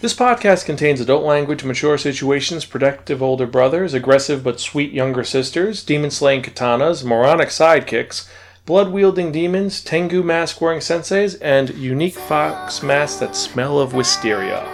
This 0.00 0.14
podcast 0.14 0.64
contains 0.64 0.98
adult 0.98 1.24
language, 1.24 1.62
mature 1.62 1.98
situations, 1.98 2.64
protective 2.64 3.22
older 3.22 3.46
brothers, 3.46 3.92
aggressive 3.92 4.42
but 4.42 4.58
sweet 4.58 4.92
younger 4.92 5.24
sisters, 5.24 5.84
demon 5.84 6.10
slaying 6.10 6.40
katanas, 6.40 7.04
moronic 7.04 7.50
sidekicks, 7.50 8.26
blood 8.64 8.92
wielding 8.92 9.30
demons, 9.30 9.82
tengu 9.82 10.22
mask 10.22 10.58
wearing 10.62 10.80
senseis, 10.80 11.36
and 11.42 11.74
unique 11.74 12.14
fox 12.14 12.82
masks 12.82 13.20
that 13.20 13.36
smell 13.36 13.78
of 13.78 13.92
wisteria. 13.92 14.66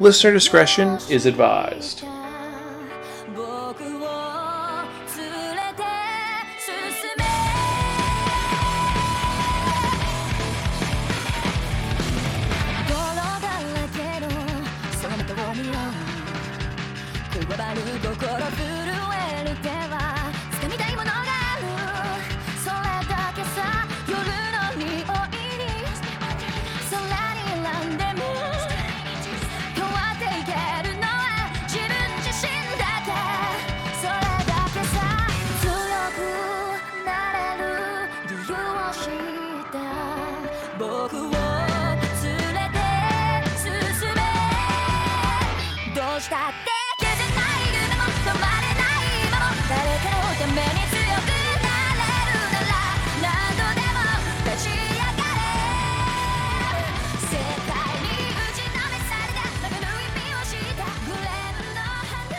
Listener 0.00 0.32
discretion 0.32 0.98
is 1.08 1.24
advised. 1.24 2.02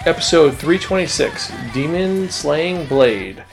Episode 0.05 0.51
326 0.51 1.51
Demon 1.73 2.29
Slaying 2.29 2.85
Blade. 2.85 3.43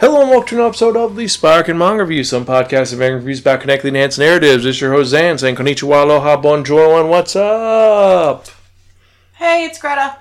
Hello 0.00 0.22
and 0.22 0.30
welcome 0.30 0.48
to 0.48 0.60
an 0.62 0.66
episode 0.66 0.96
of 0.96 1.14
the 1.14 1.28
Spark 1.28 1.68
and 1.68 1.78
Manga 1.78 2.04
Review, 2.04 2.24
some 2.24 2.46
podcasts 2.46 2.94
of 2.94 3.00
manga 3.00 3.16
reviews 3.16 3.40
about 3.40 3.60
connecting 3.60 3.88
enhanced 3.88 4.18
narratives. 4.18 4.64
This 4.64 4.76
is 4.76 4.80
your 4.80 4.92
host 4.92 5.10
Zan 5.10 5.36
saying 5.36 5.56
konnichiwa, 5.56 6.04
aloha, 6.04 6.38
bonjour, 6.38 7.00
and 7.00 7.10
what's 7.10 7.36
up? 7.36 8.46
Hey, 9.34 9.66
it's 9.66 9.78
Greta. 9.78 10.16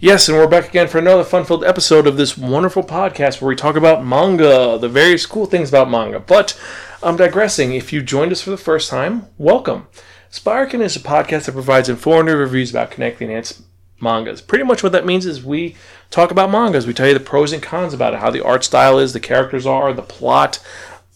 Yes, 0.00 0.28
and 0.28 0.36
we're 0.36 0.48
back 0.48 0.68
again 0.68 0.88
for 0.88 0.98
another 0.98 1.22
fun-filled 1.22 1.62
episode 1.62 2.08
of 2.08 2.16
this 2.16 2.36
wonderful 2.36 2.82
podcast 2.82 3.40
where 3.40 3.50
we 3.50 3.54
talk 3.54 3.76
about 3.76 4.04
manga, 4.04 4.78
the 4.80 4.88
various 4.88 5.26
cool 5.26 5.46
things 5.46 5.68
about 5.68 5.90
manga. 5.90 6.18
But 6.18 6.60
I'm 7.04 7.16
digressing. 7.16 7.72
If 7.72 7.92
you 7.92 8.02
joined 8.02 8.32
us 8.32 8.42
for 8.42 8.50
the 8.50 8.56
first 8.56 8.90
time, 8.90 9.28
welcome. 9.38 9.86
Sparkin 10.28 10.80
is 10.80 10.96
a 10.96 11.00
podcast 11.00 11.44
that 11.44 11.52
provides 11.52 11.88
informative 11.88 12.40
reviews 12.40 12.70
about 12.70 12.90
connecting 12.90 13.28
enhanced 13.28 13.62
mangas. 14.02 14.42
Pretty 14.42 14.64
much 14.64 14.82
what 14.82 14.92
that 14.92 15.06
means 15.06 15.24
is 15.24 15.44
we 15.44 15.76
talk 16.10 16.30
about 16.30 16.50
mangas. 16.50 16.86
We 16.86 16.92
tell 16.92 17.08
you 17.08 17.14
the 17.14 17.20
pros 17.20 17.52
and 17.52 17.62
cons 17.62 17.94
about 17.94 18.14
it, 18.14 18.20
how 18.20 18.30
the 18.30 18.44
art 18.44 18.64
style 18.64 18.98
is, 18.98 19.12
the 19.12 19.20
characters 19.20 19.66
are, 19.66 19.92
the 19.92 20.02
plot, 20.02 20.58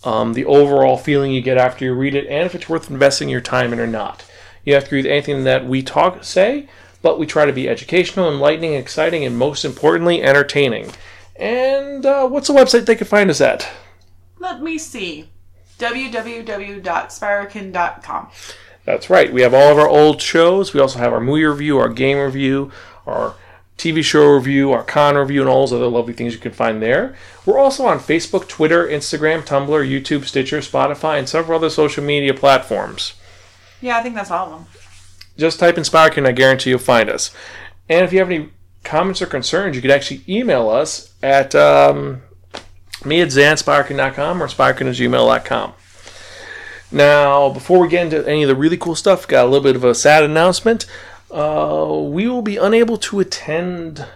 um, 0.04 0.34
the 0.34 0.44
overall 0.44 0.96
feeling 0.96 1.32
you 1.32 1.40
get 1.40 1.58
after 1.58 1.84
you 1.84 1.92
read 1.92 2.14
it, 2.14 2.28
and 2.28 2.46
if 2.46 2.54
it's 2.54 2.68
worth 2.68 2.88
investing 2.90 3.28
your 3.28 3.40
time 3.40 3.72
in 3.72 3.80
or 3.80 3.86
not. 3.86 4.24
You 4.64 4.74
have 4.74 4.88
to 4.88 4.94
read 4.94 5.06
anything 5.06 5.44
that 5.44 5.66
we 5.66 5.82
talk 5.82 6.22
say, 6.24 6.68
but 7.02 7.18
we 7.18 7.26
try 7.26 7.44
to 7.44 7.52
be 7.52 7.68
educational, 7.68 8.32
enlightening, 8.32 8.74
exciting, 8.74 9.24
and 9.24 9.36
most 9.36 9.64
importantly, 9.64 10.22
entertaining. 10.22 10.92
And 11.36 12.06
uh, 12.06 12.28
what's 12.28 12.48
the 12.48 12.54
website 12.54 12.86
they 12.86 12.96
can 12.96 13.06
find 13.06 13.30
us 13.30 13.40
at? 13.40 13.68
Let 14.38 14.62
me 14.62 14.78
see. 14.78 15.30
www.spirakin.com. 15.78 18.30
That's 18.86 19.10
right. 19.10 19.32
We 19.32 19.42
have 19.42 19.52
all 19.52 19.72
of 19.72 19.78
our 19.78 19.88
old 19.88 20.22
shows. 20.22 20.72
We 20.72 20.80
also 20.80 21.00
have 21.00 21.12
our 21.12 21.20
movie 21.20 21.44
review, 21.44 21.78
our 21.78 21.88
game 21.88 22.18
review, 22.18 22.70
our 23.04 23.34
TV 23.76 24.02
show 24.02 24.24
review, 24.32 24.72
our 24.72 24.84
con 24.84 25.16
review, 25.16 25.40
and 25.40 25.50
all 25.50 25.66
those 25.66 25.72
other 25.72 25.88
lovely 25.88 26.14
things 26.14 26.32
you 26.32 26.38
can 26.38 26.52
find 26.52 26.80
there. 26.80 27.16
We're 27.44 27.58
also 27.58 27.84
on 27.84 27.98
Facebook, 27.98 28.48
Twitter, 28.48 28.86
Instagram, 28.86 29.42
Tumblr, 29.42 29.68
YouTube, 29.68 30.24
Stitcher, 30.24 30.58
Spotify, 30.58 31.18
and 31.18 31.28
several 31.28 31.58
other 31.58 31.68
social 31.68 32.04
media 32.04 32.32
platforms. 32.32 33.14
Yeah, 33.82 33.98
I 33.98 34.02
think 34.02 34.14
that's 34.14 34.30
all 34.30 34.46
of 34.46 34.52
them. 34.52 34.66
Just 35.36 35.58
type 35.58 35.76
in 35.76 35.84
Sparkin, 35.84 36.24
I 36.24 36.32
guarantee 36.32 36.70
you'll 36.70 36.78
find 36.78 37.10
us. 37.10 37.34
And 37.88 38.04
if 38.04 38.12
you 38.12 38.20
have 38.20 38.30
any 38.30 38.50
comments 38.84 39.20
or 39.20 39.26
concerns, 39.26 39.76
you 39.76 39.82
can 39.82 39.90
actually 39.90 40.22
email 40.28 40.70
us 40.70 41.12
at 41.22 41.54
um, 41.54 42.22
me 43.04 43.20
at 43.20 43.28
zansparkin.com 43.28 44.42
or 44.42 44.48
sparkin 44.48 44.86
at 44.86 44.94
gmail.com. 44.94 45.74
Now, 46.96 47.50
before 47.50 47.78
we 47.78 47.88
get 47.88 48.06
into 48.06 48.26
any 48.26 48.42
of 48.42 48.48
the 48.48 48.54
really 48.54 48.78
cool 48.78 48.94
stuff, 48.94 49.28
got 49.28 49.44
a 49.44 49.48
little 49.48 49.62
bit 49.62 49.76
of 49.76 49.84
a 49.84 49.94
sad 49.94 50.24
announcement. 50.24 50.86
Uh, 51.30 52.00
we 52.02 52.26
will 52.26 52.40
be 52.40 52.56
unable 52.56 52.96
to 52.96 53.20
attend 53.20 54.06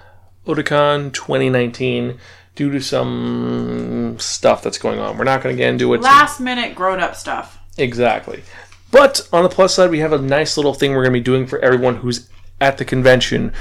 Otakon 0.46 1.12
2019 1.12 2.18
due 2.54 2.70
to 2.70 2.80
some 2.80 4.16
stuff 4.18 4.62
that's 4.62 4.78
going 4.78 4.98
on. 4.98 5.18
We're 5.18 5.24
not 5.24 5.42
going 5.42 5.54
to 5.54 5.62
get 5.62 5.68
into 5.68 5.92
it. 5.92 6.00
Last 6.00 6.40
minute 6.40 6.74
grown 6.74 7.00
up 7.00 7.16
stuff. 7.16 7.58
Exactly. 7.76 8.44
But 8.90 9.28
on 9.30 9.42
the 9.42 9.50
plus 9.50 9.74
side, 9.74 9.90
we 9.90 9.98
have 9.98 10.14
a 10.14 10.18
nice 10.18 10.56
little 10.56 10.72
thing 10.72 10.92
we're 10.92 11.04
going 11.04 11.12
to 11.12 11.20
be 11.20 11.22
doing 11.22 11.46
for 11.46 11.58
everyone 11.58 11.96
who's 11.96 12.30
at 12.62 12.78
the 12.78 12.86
convention. 12.86 13.52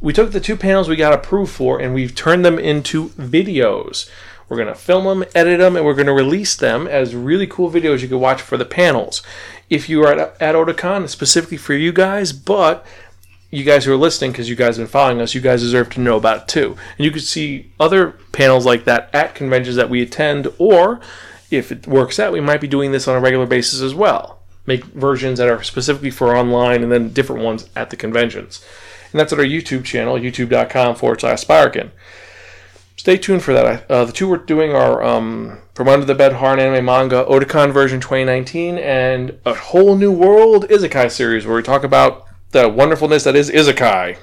We 0.00 0.12
took 0.12 0.30
the 0.30 0.38
two 0.38 0.56
panels 0.56 0.88
we 0.88 0.94
got 0.94 1.12
approved 1.12 1.50
for 1.50 1.80
and 1.80 1.94
we've 1.94 2.14
turned 2.14 2.44
them 2.44 2.60
into 2.60 3.08
videos. 3.08 4.08
We're 4.48 4.56
going 4.56 4.68
to 4.68 4.74
film 4.74 5.04
them, 5.04 5.28
edit 5.34 5.58
them, 5.58 5.76
and 5.76 5.84
we're 5.84 5.94
going 5.94 6.06
to 6.06 6.12
release 6.12 6.56
them 6.56 6.86
as 6.86 7.14
really 7.14 7.46
cool 7.46 7.70
videos 7.70 8.00
you 8.00 8.08
can 8.08 8.20
watch 8.20 8.40
for 8.40 8.56
the 8.56 8.64
panels. 8.64 9.22
If 9.68 9.88
you 9.88 10.02
are 10.04 10.12
at, 10.12 10.40
at 10.40 10.54
Otakon, 10.54 11.08
specifically 11.08 11.58
for 11.58 11.74
you 11.74 11.92
guys, 11.92 12.32
but 12.32 12.86
you 13.50 13.64
guys 13.64 13.84
who 13.84 13.92
are 13.92 13.96
listening, 13.96 14.32
because 14.32 14.48
you 14.48 14.56
guys 14.56 14.76
have 14.76 14.86
been 14.86 14.90
following 14.90 15.20
us, 15.20 15.34
you 15.34 15.40
guys 15.40 15.62
deserve 15.62 15.90
to 15.90 16.00
know 16.00 16.16
about 16.16 16.42
it 16.42 16.48
too. 16.48 16.76
And 16.96 17.04
you 17.04 17.10
can 17.10 17.20
see 17.20 17.72
other 17.78 18.12
panels 18.32 18.66
like 18.66 18.84
that 18.84 19.10
at 19.14 19.34
conventions 19.34 19.76
that 19.76 19.90
we 19.90 20.02
attend, 20.02 20.48
or 20.58 21.00
if 21.50 21.72
it 21.72 21.86
works 21.86 22.18
out, 22.18 22.32
we 22.32 22.40
might 22.40 22.60
be 22.60 22.68
doing 22.68 22.92
this 22.92 23.08
on 23.08 23.16
a 23.16 23.20
regular 23.20 23.46
basis 23.46 23.80
as 23.80 23.94
well. 23.94 24.40
Make 24.66 24.84
versions 24.84 25.38
that 25.38 25.48
are 25.48 25.62
specifically 25.62 26.10
for 26.10 26.36
online 26.36 26.82
and 26.82 26.92
then 26.92 27.12
different 27.12 27.42
ones 27.42 27.68
at 27.74 27.88
the 27.88 27.96
conventions. 27.96 28.62
And 29.12 29.20
that's 29.20 29.32
at 29.32 29.38
our 29.38 29.44
YouTube 29.44 29.84
channel, 29.84 30.16
youtube.com 30.16 30.96
forward 30.96 31.20
slash 31.20 31.44
Spirakin. 31.44 31.90
Stay 33.08 33.16
tuned 33.16 33.42
for 33.42 33.54
that. 33.54 33.90
Uh, 33.90 34.04
the 34.04 34.12
two 34.12 34.28
we're 34.28 34.36
doing 34.36 34.74
are 34.74 35.02
um, 35.02 35.56
From 35.72 35.88
Under 35.88 36.04
the 36.04 36.14
Bed 36.14 36.34
Horror 36.34 36.60
Anime 36.60 36.84
Manga, 36.84 37.24
Otakon 37.24 37.72
version 37.72 38.00
2019, 38.00 38.76
and 38.76 39.40
A 39.46 39.54
Whole 39.54 39.96
New 39.96 40.12
World 40.12 40.68
Isekai 40.68 41.10
series, 41.10 41.46
where 41.46 41.56
we 41.56 41.62
talk 41.62 41.84
about 41.84 42.26
the 42.50 42.68
wonderfulness 42.68 43.24
that 43.24 43.34
is 43.34 43.50
Isekai. 43.50 44.18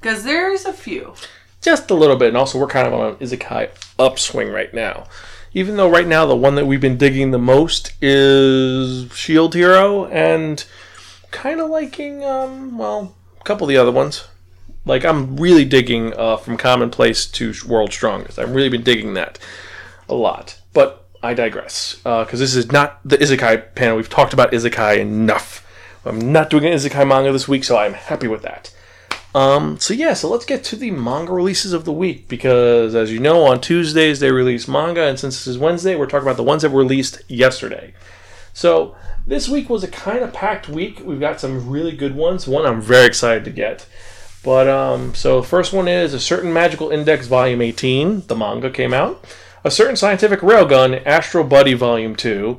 Because 0.00 0.22
there's 0.22 0.64
a 0.64 0.72
few. 0.72 1.14
Just 1.60 1.90
a 1.90 1.94
little 1.94 2.14
bit, 2.14 2.28
and 2.28 2.36
also 2.36 2.56
we're 2.56 2.68
kind 2.68 2.86
of 2.86 2.94
on 2.94 3.08
an 3.08 3.16
Isekai 3.16 3.70
upswing 3.98 4.52
right 4.52 4.72
now. 4.72 5.08
Even 5.52 5.76
though 5.76 5.90
right 5.90 6.06
now 6.06 6.24
the 6.24 6.36
one 6.36 6.54
that 6.54 6.66
we've 6.66 6.80
been 6.80 6.96
digging 6.96 7.32
the 7.32 7.38
most 7.38 7.94
is 8.00 9.12
Shield 9.12 9.56
Hero, 9.56 10.06
and 10.06 10.64
kind 11.32 11.60
of 11.60 11.68
liking, 11.68 12.22
um, 12.22 12.78
well, 12.78 13.16
a 13.40 13.42
couple 13.42 13.64
of 13.64 13.70
the 13.70 13.76
other 13.76 13.90
ones. 13.90 14.28
Like 14.90 15.04
I'm 15.04 15.36
really 15.36 15.64
digging 15.64 16.12
uh, 16.18 16.36
from 16.36 16.56
Commonplace 16.56 17.24
to 17.26 17.54
World 17.68 17.92
Strongest. 17.92 18.40
I've 18.40 18.52
really 18.52 18.68
been 18.68 18.82
digging 18.82 19.14
that 19.14 19.38
a 20.08 20.14
lot. 20.14 20.60
But 20.72 21.06
I 21.22 21.32
digress 21.32 21.94
because 22.02 22.40
this 22.40 22.56
is 22.56 22.72
not 22.72 22.98
the 23.04 23.16
Isekai 23.16 23.76
panel. 23.76 23.96
We've 23.96 24.08
talked 24.08 24.32
about 24.32 24.50
Isekai 24.50 24.98
enough. 24.98 25.64
I'm 26.04 26.32
not 26.32 26.50
doing 26.50 26.64
an 26.64 26.72
Isekai 26.72 27.06
manga 27.06 27.30
this 27.30 27.46
week, 27.46 27.62
so 27.62 27.78
I'm 27.78 27.92
happy 27.92 28.26
with 28.26 28.42
that. 28.42 28.74
Um, 29.32 29.78
so 29.78 29.94
yeah, 29.94 30.12
so 30.14 30.28
let's 30.28 30.44
get 30.44 30.64
to 30.64 30.76
the 30.76 30.90
manga 30.90 31.32
releases 31.32 31.72
of 31.72 31.84
the 31.84 31.92
week 31.92 32.26
because, 32.26 32.96
as 32.96 33.12
you 33.12 33.20
know, 33.20 33.44
on 33.44 33.60
Tuesdays 33.60 34.18
they 34.18 34.32
release 34.32 34.66
manga, 34.66 35.04
and 35.04 35.20
since 35.20 35.36
this 35.36 35.46
is 35.46 35.56
Wednesday, 35.56 35.94
we're 35.94 36.06
talking 36.06 36.26
about 36.26 36.36
the 36.36 36.42
ones 36.42 36.62
that 36.62 36.72
were 36.72 36.80
released 36.80 37.22
yesterday. 37.28 37.94
So 38.52 38.96
this 39.24 39.48
week 39.48 39.70
was 39.70 39.84
a 39.84 39.88
kind 39.88 40.24
of 40.24 40.32
packed 40.32 40.68
week. 40.68 41.00
We've 41.04 41.20
got 41.20 41.38
some 41.38 41.70
really 41.70 41.94
good 41.94 42.16
ones. 42.16 42.48
One 42.48 42.66
I'm 42.66 42.80
very 42.80 43.06
excited 43.06 43.44
to 43.44 43.52
get. 43.52 43.86
But 44.42 44.68
um, 44.68 45.14
so 45.14 45.42
first 45.42 45.72
one 45.72 45.88
is 45.88 46.14
a 46.14 46.20
certain 46.20 46.52
magical 46.52 46.90
index 46.90 47.26
volume 47.26 47.60
18. 47.60 48.26
The 48.26 48.36
manga 48.36 48.70
came 48.70 48.94
out. 48.94 49.24
A 49.64 49.70
certain 49.70 49.96
scientific 49.96 50.40
railgun 50.40 51.04
Astral 51.04 51.44
Buddy 51.44 51.74
volume 51.74 52.16
2. 52.16 52.58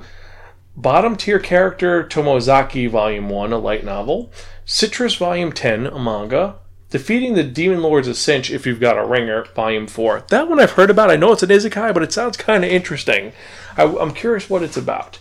Bottom 0.75 1.16
tier 1.16 1.39
character 1.39 2.04
Tomozaki 2.04 2.89
volume 2.89 3.30
1, 3.30 3.51
a 3.51 3.57
light 3.57 3.83
novel. 3.83 4.31
Citrus 4.66 5.16
volume 5.16 5.51
10, 5.51 5.88
a 5.88 6.00
manga. 6.00 6.56
Defeating 6.92 7.33
the 7.33 7.44
Demon 7.44 7.81
Lord's 7.81 8.07
a 8.07 8.13
Cinch 8.13 8.51
if 8.51 8.66
you've 8.66 8.80
got 8.80 8.98
a 8.98 9.06
ringer, 9.06 9.45
volume 9.56 9.88
4. 9.88 10.25
That 10.30 10.50
one 10.50 10.60
I've 10.60 10.72
heard 10.72 10.89
about. 10.89 11.10
I 11.10 11.16
know 11.16 11.31
it's 11.31 11.42
an 11.42 11.50
isekai, 11.50 11.94
but 11.94 12.04
it 12.04 12.13
sounds 12.13 12.38
kind 12.38 12.63
of 12.63 12.69
interesting. 12.69 13.31
I, 13.75 13.83
I'm 13.83 14.13
curious 14.13 14.50
what 14.50 14.62
it's 14.62 14.78
about. 14.78 15.18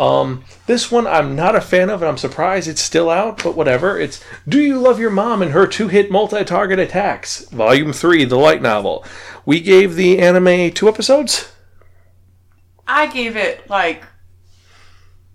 Um, 0.00 0.44
this 0.66 0.90
one 0.90 1.06
I'm 1.06 1.36
not 1.36 1.54
a 1.54 1.60
fan 1.60 1.90
of, 1.90 2.00
and 2.00 2.08
I'm 2.08 2.16
surprised 2.16 2.66
it's 2.66 2.80
still 2.80 3.10
out, 3.10 3.42
but 3.44 3.54
whatever. 3.54 4.00
It's 4.00 4.24
Do 4.48 4.58
You 4.58 4.78
Love 4.78 4.98
Your 4.98 5.10
Mom 5.10 5.42
and 5.42 5.52
Her 5.52 5.66
Two 5.66 5.88
Hit 5.88 6.10
Multi 6.10 6.42
Target 6.42 6.78
Attacks, 6.78 7.44
Volume 7.50 7.92
3, 7.92 8.24
the 8.24 8.36
light 8.38 8.62
novel. 8.62 9.04
We 9.44 9.60
gave 9.60 9.96
the 9.96 10.18
anime 10.18 10.72
two 10.72 10.88
episodes. 10.88 11.52
I 12.88 13.08
gave 13.08 13.36
it 13.36 13.68
like 13.68 14.04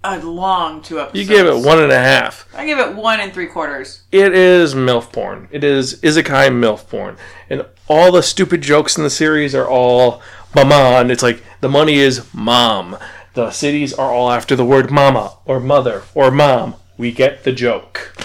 a 0.04 0.18
long 0.20 0.82
two 0.82 1.00
episodes. 1.00 1.20
You 1.20 1.36
gave 1.36 1.46
it 1.46 1.64
one 1.64 1.80
and 1.80 1.92
a 1.92 2.00
half. 2.00 2.48
I 2.56 2.66
gave 2.66 2.80
it 2.80 2.96
one 2.96 3.20
and 3.20 3.32
three 3.32 3.48
quarters. 3.48 4.02
It 4.12 4.34
is 4.34 4.74
MILF 4.74 5.14
porn. 5.14 5.48
It 5.52 5.64
is 5.64 6.02
Isekai 6.02 6.52
MILF 6.52 6.90
porn. 6.90 7.18
And 7.52 7.68
all 7.88 8.12
the 8.12 8.24
stupid 8.24 8.62
jokes 8.62 8.98
in 8.98 9.04
the 9.04 9.12
series 9.12 9.54
are 9.54 9.68
all 9.68 10.24
mama, 10.56 10.98
and 11.00 11.12
it's 11.12 11.22
like 11.24 11.44
the 11.62 11.70
money 11.70 11.96
is 11.96 12.34
mom. 12.34 12.98
The 13.36 13.52
cities 13.52 13.94
are 13.94 14.12
all 14.12 14.32
after 14.32 14.56
the 14.56 14.64
word 14.64 14.90
mama 14.90 15.38
or 15.44 15.60
mother 15.60 16.04
or 16.14 16.32
mom. 16.32 16.76
We 16.98 17.12
get 17.12 17.44
the 17.44 17.52
joke. 17.52 18.16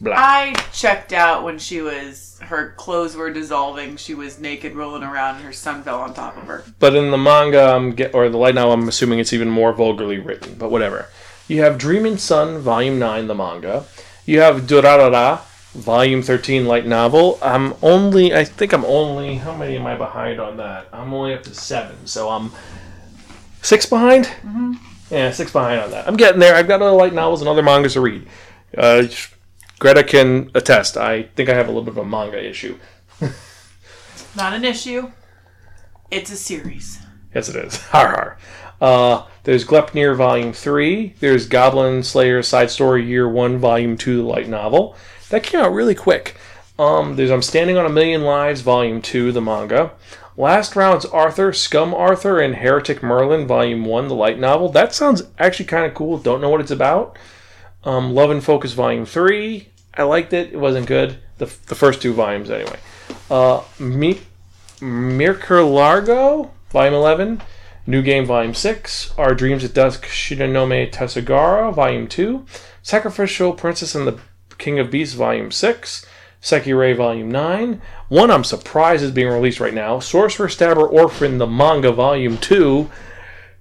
Blah. 0.00 0.16
I 0.16 0.54
checked 0.72 1.12
out 1.12 1.44
when 1.44 1.60
she 1.60 1.80
was 1.80 2.36
her 2.42 2.72
clothes 2.72 3.14
were 3.14 3.32
dissolving. 3.32 3.96
She 3.96 4.12
was 4.12 4.40
naked, 4.40 4.74
rolling 4.74 5.04
around, 5.04 5.36
and 5.36 5.44
her 5.44 5.52
son 5.52 5.84
fell 5.84 6.00
on 6.00 6.14
top 6.14 6.36
of 6.36 6.42
her. 6.48 6.64
But 6.80 6.96
in 6.96 7.12
the 7.12 7.16
manga, 7.16 7.74
I'm 7.76 7.92
get, 7.92 8.12
or 8.12 8.28
the 8.28 8.36
light 8.36 8.56
novel, 8.56 8.72
I'm 8.72 8.88
assuming 8.88 9.20
it's 9.20 9.32
even 9.32 9.50
more 9.50 9.72
vulgarly 9.72 10.18
written. 10.18 10.56
But 10.58 10.72
whatever. 10.72 11.08
You 11.46 11.62
have 11.62 11.78
Dreaming 11.78 12.16
Sun, 12.18 12.58
Volume 12.58 12.98
Nine, 12.98 13.28
the 13.28 13.36
manga. 13.36 13.86
You 14.26 14.40
have 14.40 14.62
Durarara, 14.62 15.42
Volume 15.74 16.22
Thirteen, 16.22 16.66
light 16.66 16.86
novel. 16.86 17.38
I'm 17.40 17.74
only, 17.82 18.34
I 18.34 18.44
think 18.44 18.72
I'm 18.72 18.84
only, 18.84 19.36
how 19.36 19.54
many 19.54 19.76
am 19.76 19.86
I 19.86 19.94
behind 19.94 20.40
on 20.40 20.56
that? 20.56 20.88
I'm 20.92 21.14
only 21.14 21.34
up 21.34 21.44
to 21.44 21.54
seven, 21.54 22.08
so 22.08 22.30
I'm 22.30 22.50
six 23.64 23.86
behind. 23.86 24.26
Mm-hmm. 24.26 24.74
Yeah, 25.10 25.30
six 25.32 25.52
behind 25.52 25.80
on 25.80 25.90
that. 25.90 26.06
I'm 26.06 26.16
getting 26.16 26.40
there. 26.40 26.54
I've 26.54 26.68
got 26.68 26.82
other 26.82 26.96
light 26.96 27.14
novels 27.14 27.40
and 27.40 27.48
other 27.48 27.62
mangas 27.62 27.94
to 27.94 28.00
read. 28.00 28.26
Uh, 28.76 29.04
Greta 29.78 30.04
can 30.04 30.50
attest. 30.54 30.96
I 30.96 31.24
think 31.34 31.48
I 31.48 31.54
have 31.54 31.66
a 31.66 31.70
little 31.70 31.82
bit 31.82 31.92
of 31.92 31.98
a 31.98 32.04
manga 32.04 32.42
issue. 32.42 32.78
Not 34.36 34.52
an 34.52 34.64
issue. 34.64 35.10
It's 36.10 36.30
a 36.30 36.36
series. 36.36 37.00
Yes, 37.34 37.48
it 37.48 37.56
is. 37.56 37.76
Har 37.88 38.08
har. 38.08 38.38
Uh, 38.80 39.26
there's 39.44 39.64
Glepnir 39.64 40.16
Volume 40.16 40.52
3. 40.52 41.14
There's 41.20 41.46
Goblin 41.46 42.02
Slayer 42.02 42.42
Side 42.42 42.70
Story 42.70 43.04
Year 43.04 43.28
1, 43.28 43.58
Volume 43.58 43.96
2, 43.96 44.16
the 44.18 44.22
light 44.22 44.48
novel. 44.48 44.96
That 45.30 45.42
came 45.42 45.60
out 45.60 45.72
really 45.72 45.94
quick. 45.94 46.36
Um, 46.78 47.16
there's 47.16 47.30
I'm 47.30 47.42
Standing 47.42 47.76
on 47.76 47.86
a 47.86 47.90
Million 47.90 48.22
Lives, 48.22 48.60
Volume 48.60 49.00
2, 49.00 49.32
the 49.32 49.40
manga. 49.40 49.92
Last 50.36 50.74
Round's 50.74 51.04
Arthur, 51.06 51.52
Scum 51.52 51.94
Arthur, 51.94 52.40
and 52.40 52.56
Heretic 52.56 53.02
Merlin, 53.02 53.46
Volume 53.46 53.84
1, 53.84 54.08
the 54.08 54.14
light 54.14 54.38
novel. 54.38 54.68
That 54.68 54.92
sounds 54.92 55.22
actually 55.38 55.66
kind 55.66 55.86
of 55.86 55.94
cool. 55.94 56.18
Don't 56.18 56.40
know 56.40 56.48
what 56.50 56.60
it's 56.60 56.72
about. 56.72 57.16
Um, 57.84 58.14
Love 58.14 58.30
and 58.30 58.42
Focus, 58.42 58.72
Volume 58.72 59.06
3. 59.06 59.68
I 59.96 60.02
liked 60.02 60.32
it. 60.32 60.52
It 60.52 60.58
wasn't 60.58 60.86
good. 60.86 61.18
The, 61.38 61.46
the 61.66 61.76
first 61.76 62.02
two 62.02 62.12
volumes, 62.12 62.50
anyway. 62.50 62.78
Uh, 63.30 63.62
Mi- 63.78 64.20
Murciélago, 64.80 66.50
Volume 66.70 66.94
11. 66.94 67.42
New 67.86 68.02
Game, 68.02 68.26
Volume 68.26 68.54
6. 68.54 69.12
Our 69.16 69.34
Dreams 69.34 69.62
at 69.62 69.74
Dusk, 69.74 70.04
Shimanami 70.06 70.90
Tasogare, 70.90 71.72
Volume 71.72 72.08
2. 72.08 72.44
Sacrificial 72.82 73.52
Princess 73.52 73.94
and 73.94 74.06
the 74.06 74.18
King 74.58 74.80
of 74.80 74.90
Beasts, 74.90 75.14
Volume 75.14 75.52
6. 75.52 76.06
Sekirei, 76.44 76.94
Volume 76.94 77.30
9. 77.30 77.80
One 78.08 78.30
I'm 78.30 78.44
surprised 78.44 79.02
is 79.02 79.10
being 79.10 79.28
released 79.28 79.60
right 79.60 79.72
now. 79.72 79.98
Sorcerer 79.98 80.50
Stabber 80.50 80.86
Orphen, 80.86 81.38
the 81.38 81.46
manga, 81.46 81.90
Volume 81.90 82.36
2. 82.36 82.90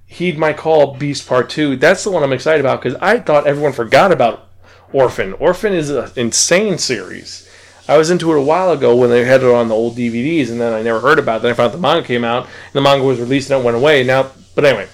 Heed 0.05 0.37
My 0.37 0.51
Call, 0.51 0.95
Beast 0.95 1.25
Part 1.25 1.49
2. 1.49 1.77
That's 1.77 2.03
the 2.03 2.11
one 2.11 2.23
I'm 2.23 2.33
excited 2.33 2.59
about 2.59 2.83
because 2.83 2.99
I 3.01 3.19
thought 3.19 3.47
everyone 3.47 3.71
forgot 3.71 4.11
about 4.11 4.49
Orphen. 4.91 5.31
Orphen 5.35 5.71
is 5.71 5.89
an 5.89 6.11
insane 6.17 6.77
series. 6.77 7.49
I 7.87 7.97
was 7.97 8.11
into 8.11 8.31
it 8.33 8.37
a 8.37 8.41
while 8.41 8.71
ago 8.71 8.95
when 8.95 9.09
they 9.09 9.23
had 9.23 9.43
it 9.43 9.47
on 9.47 9.69
the 9.69 9.75
old 9.75 9.95
DVDs, 9.95 10.51
and 10.51 10.59
then 10.59 10.73
I 10.73 10.81
never 10.81 10.99
heard 10.99 11.19
about 11.19 11.37
it. 11.37 11.43
Then 11.43 11.51
I 11.51 11.55
found 11.55 11.73
the 11.73 11.77
manga 11.77 12.05
came 12.05 12.25
out, 12.25 12.43
and 12.43 12.73
the 12.73 12.81
manga 12.81 13.05
was 13.05 13.19
released 13.19 13.49
and 13.49 13.61
it 13.61 13.65
went 13.65 13.77
away. 13.77 14.03
Now, 14.03 14.31
but 14.55 14.65
anyway, 14.65 14.89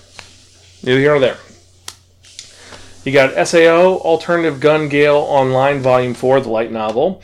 neither 0.84 1.00
here 1.00 1.10
nor 1.10 1.20
there. 1.20 1.38
You 3.04 3.14
got 3.14 3.48
SAO 3.48 3.98
Alternative 3.98 4.60
Gun 4.60 4.90
Gale 4.90 5.16
Online 5.16 5.80
Volume 5.80 6.14
4, 6.14 6.42
the 6.42 6.50
light 6.50 6.72
novel. 6.72 7.22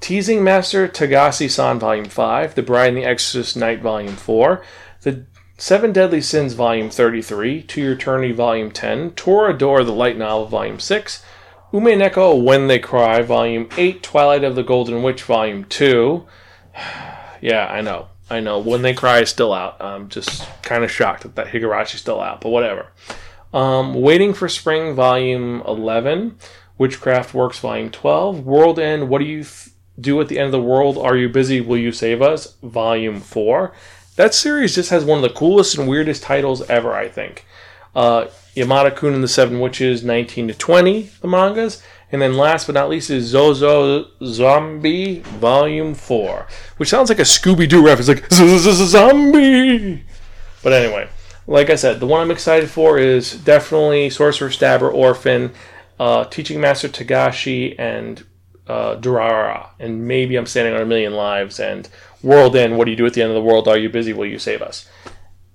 Teasing 0.00 0.44
Master 0.44 0.86
Takagi 0.86 1.50
San 1.50 1.78
Volume 1.78 2.06
5. 2.06 2.54
The 2.54 2.62
Bride 2.62 2.88
and 2.88 2.96
the 2.96 3.04
Exorcist 3.04 3.56
Night 3.56 3.80
Volume 3.80 4.16
4. 4.16 4.62
The 5.02 5.26
Seven 5.56 5.92
Deadly 5.92 6.20
Sins 6.20 6.54
Volume 6.54 6.88
33. 6.88 7.62
To 7.62 7.80
Your 7.80 7.92
Eternity 7.94 8.32
Volume 8.32 8.70
10. 8.70 9.10
Toradora 9.12 9.84
the 9.84 9.92
light 9.92 10.16
novel 10.16 10.46
Volume 10.46 10.78
6. 10.78 11.24
Umineko 11.72 12.42
When 12.42 12.68
They 12.68 12.78
Cry 12.78 13.22
Volume 13.22 13.68
8. 13.76 14.02
Twilight 14.02 14.44
of 14.44 14.54
the 14.54 14.62
Golden 14.62 15.02
Witch 15.02 15.24
Volume 15.24 15.64
2. 15.64 16.24
yeah, 17.40 17.66
I 17.68 17.80
know. 17.80 18.08
I 18.30 18.40
know. 18.40 18.60
When 18.60 18.82
They 18.82 18.94
Cry 18.94 19.20
is 19.20 19.30
still 19.30 19.52
out. 19.52 19.82
I'm 19.82 20.08
just 20.08 20.46
kind 20.62 20.84
of 20.84 20.92
shocked 20.92 21.24
that, 21.24 21.34
that 21.34 21.48
Higurashi's 21.48 22.00
still 22.00 22.20
out, 22.20 22.40
but 22.40 22.50
whatever. 22.50 22.92
Um, 23.52 23.94
Waiting 23.94 24.32
for 24.32 24.48
Spring, 24.48 24.94
Volume 24.94 25.62
11. 25.66 26.38
Witchcraft 26.78 27.34
Works, 27.34 27.58
Volume 27.58 27.90
12. 27.90 28.46
World 28.46 28.78
End, 28.78 29.08
What 29.08 29.18
Do 29.18 29.24
You 29.24 29.42
Th- 29.42 29.74
Do 30.00 30.20
at 30.20 30.28
the 30.28 30.38
End 30.38 30.46
of 30.46 30.52
the 30.52 30.62
World? 30.62 30.98
Are 30.98 31.16
You 31.16 31.28
Busy? 31.28 31.60
Will 31.60 31.78
You 31.78 31.92
Save 31.92 32.22
Us? 32.22 32.54
Volume 32.62 33.20
4. 33.20 33.72
That 34.16 34.34
series 34.34 34.74
just 34.74 34.90
has 34.90 35.04
one 35.04 35.18
of 35.18 35.22
the 35.22 35.36
coolest 35.36 35.78
and 35.78 35.88
weirdest 35.88 36.22
titles 36.22 36.68
ever, 36.68 36.94
I 36.94 37.08
think. 37.08 37.44
Uh, 37.94 38.26
Yamada 38.54 38.94
Kun 38.94 39.14
and 39.14 39.22
the 39.22 39.28
Seven 39.28 39.60
Witches, 39.60 40.02
19 40.02 40.48
to 40.48 40.54
20, 40.54 41.10
the 41.20 41.28
mangas. 41.28 41.82
And 42.10 42.22
then 42.22 42.36
last 42.36 42.66
but 42.66 42.74
not 42.74 42.88
least 42.88 43.10
is 43.10 43.26
Zozo 43.26 44.06
Zombie 44.24 45.20
Volume 45.20 45.94
4, 45.94 46.46
which 46.78 46.88
sounds 46.88 47.10
like 47.10 47.18
a 47.18 47.22
Scooby 47.22 47.68
Doo 47.68 47.84
reference, 47.84 48.08
like 48.08 48.32
Zombie. 48.32 50.04
But 50.62 50.72
anyway, 50.72 51.08
like 51.46 51.70
I 51.70 51.74
said, 51.74 52.00
the 52.00 52.06
one 52.06 52.20
I'm 52.20 52.30
excited 52.30 52.70
for 52.70 52.98
is 52.98 53.32
definitely 53.34 54.10
Sorcerer 54.10 54.50
Stabber 54.50 54.90
Orphen, 54.90 55.52
uh, 56.00 56.24
Teaching 56.24 56.60
Master 56.60 56.88
Takagi, 56.88 57.74
and 57.78 58.24
uh. 58.68 59.66
And 59.78 60.06
maybe 60.06 60.36
I'm 60.36 60.46
standing 60.46 60.74
on 60.74 60.82
a 60.82 60.86
million 60.86 61.14
lives 61.14 61.58
and 61.58 61.88
World 62.22 62.56
End. 62.56 62.76
What 62.76 62.84
do 62.84 62.90
you 62.90 62.96
do 62.96 63.06
at 63.06 63.14
the 63.14 63.22
end 63.22 63.30
of 63.30 63.34
the 63.34 63.42
world? 63.42 63.68
Are 63.68 63.78
you 63.78 63.88
busy? 63.88 64.12
Will 64.12 64.26
you 64.26 64.38
save 64.38 64.62
us? 64.62 64.88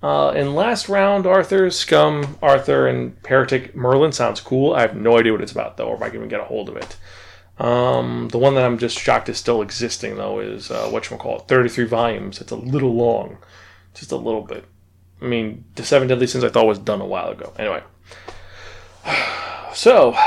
Uh, 0.02 0.32
and 0.32 0.54
last 0.54 0.90
round, 0.90 1.26
Arthur, 1.26 1.70
Scum, 1.70 2.38
Arthur, 2.42 2.88
and 2.88 3.16
Heretic 3.26 3.74
Merlin 3.74 4.12
sounds 4.12 4.42
cool. 4.42 4.74
I 4.74 4.82
have 4.82 4.98
no 4.98 5.18
idea 5.18 5.32
what 5.32 5.42
it's 5.42 5.54
about 5.54 5.78
though, 5.78 5.88
or 5.88 5.96
if 5.96 6.02
I 6.02 6.10
can 6.10 6.18
even 6.18 6.28
get 6.28 6.42
a 6.42 6.46
hold 6.46 6.68
of 6.68 6.76
it. 6.76 6.98
Um, 7.58 8.28
the 8.30 8.38
one 8.38 8.56
that 8.56 8.66
I'm 8.66 8.78
just 8.78 9.00
shocked 9.00 9.30
is 9.30 9.38
still 9.38 9.62
existing 9.62 10.18
though 10.18 10.40
is 10.40 10.70
uh, 10.70 10.90
what 10.90 11.04
call 11.04 11.38
it, 11.38 11.48
33 11.48 11.86
volumes. 11.86 12.42
It's 12.42 12.52
a 12.52 12.58
little 12.58 12.94
long, 12.94 13.38
just 13.94 14.12
a 14.12 14.18
little 14.18 14.42
bit. 14.42 14.66
I 15.22 15.26
mean, 15.26 15.64
the 15.76 15.86
Seven 15.86 16.10
Deadly 16.10 16.28
Sins 16.28 16.44
I 16.44 16.50
thought 16.50 16.66
was 16.66 16.80
done 16.80 17.00
a 17.00 17.06
while 17.06 17.30
ago. 17.30 17.54
Anyway, 17.58 17.82
so 19.74 20.18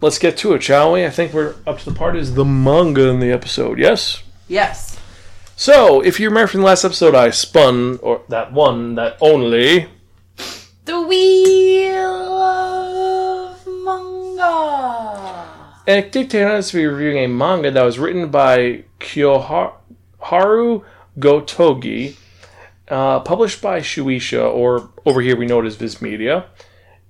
let's 0.00 0.18
get 0.18 0.36
to 0.38 0.54
it, 0.54 0.62
shall 0.62 0.92
we? 0.92 1.04
I 1.04 1.10
think 1.10 1.32
we're 1.32 1.54
up 1.66 1.78
to 1.78 1.84
the 1.84 1.96
part 1.96 2.16
is 2.16 2.34
the 2.34 2.44
manga 2.44 3.08
in 3.08 3.20
the 3.20 3.30
episode. 3.30 3.78
Yes. 3.78 4.22
Yes. 4.48 4.98
So, 5.56 6.00
if 6.00 6.18
you 6.18 6.28
remember 6.28 6.48
from 6.48 6.60
the 6.60 6.66
last 6.66 6.84
episode, 6.84 7.14
I 7.14 7.30
spun 7.30 7.98
or 8.02 8.22
that 8.28 8.52
one, 8.52 8.94
that 8.94 9.18
only. 9.20 9.88
The 10.86 11.02
Wheel 11.02 11.98
of 11.98 13.66
Manga. 13.66 15.46
And 15.86 16.04
it 16.04 16.12
dictated 16.12 16.48
us 16.48 16.70
to 16.70 16.78
be 16.78 16.86
reviewing 16.86 17.18
a 17.18 17.26
manga 17.28 17.70
that 17.70 17.82
was 17.82 17.98
written 17.98 18.30
by 18.30 18.84
Koyoharu 19.00 20.84
Gotouge, 21.18 22.16
uh, 22.88 23.20
published 23.20 23.60
by 23.60 23.80
Shueisha, 23.80 24.50
or 24.52 24.90
over 25.04 25.20
here 25.20 25.36
we 25.36 25.44
know 25.46 25.60
it 25.60 25.66
as 25.66 25.76
Viz 25.76 26.00
Media. 26.00 26.46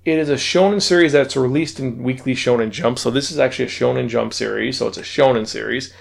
It 0.03 0.17
is 0.17 0.29
a 0.29 0.35
shonen 0.35 0.81
series 0.81 1.11
that's 1.11 1.37
released 1.37 1.79
in 1.79 2.01
Weekly 2.01 2.33
Shonen 2.33 2.71
Jump, 2.71 2.97
so 2.97 3.11
this 3.11 3.29
is 3.29 3.37
actually 3.37 3.65
a 3.65 3.67
Shonen 3.67 4.09
Jump 4.09 4.33
series, 4.33 4.77
so 4.77 4.87
it's 4.87 4.97
a 4.97 5.03
shonen 5.03 5.45
series. 5.45 5.93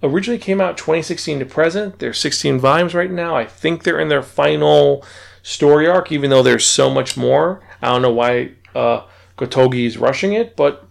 Originally 0.00 0.38
came 0.38 0.60
out 0.60 0.78
2016 0.78 1.40
to 1.40 1.44
present. 1.44 1.98
There's 1.98 2.20
16 2.20 2.60
volumes 2.60 2.94
right 2.94 3.10
now. 3.10 3.34
I 3.34 3.46
think 3.46 3.82
they're 3.82 3.98
in 3.98 4.10
their 4.10 4.22
final 4.22 5.04
story 5.42 5.88
arc, 5.88 6.12
even 6.12 6.30
though 6.30 6.44
there's 6.44 6.64
so 6.64 6.88
much 6.88 7.16
more. 7.16 7.60
I 7.82 7.88
don't 7.88 8.02
know 8.02 8.12
why 8.12 8.52
uh, 8.76 9.02
Gotouge 9.36 9.86
is 9.86 9.98
rushing 9.98 10.34
it, 10.34 10.54
but 10.54 10.86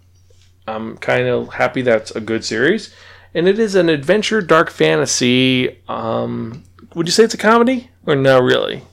I'm 0.68 0.98
kind 0.98 1.30
of 1.30 1.54
happy 1.54 1.82
that's 1.84 2.12
a 2.12 2.20
good 2.20 2.44
series. 2.44 2.94
And 3.34 3.48
it 3.48 3.60
is 3.60 3.76
an 3.76 3.88
adventure 3.88 4.42
dark 4.42 4.70
fantasy. 4.70 5.82
Um, 5.88 6.66
would 6.96 7.08
you 7.08 7.14
say 7.14 7.24
it's 7.24 7.34
a 7.34 7.38
comedy? 7.38 7.92
Or 8.06 8.18
no, 8.18 8.42
really? 8.42 8.84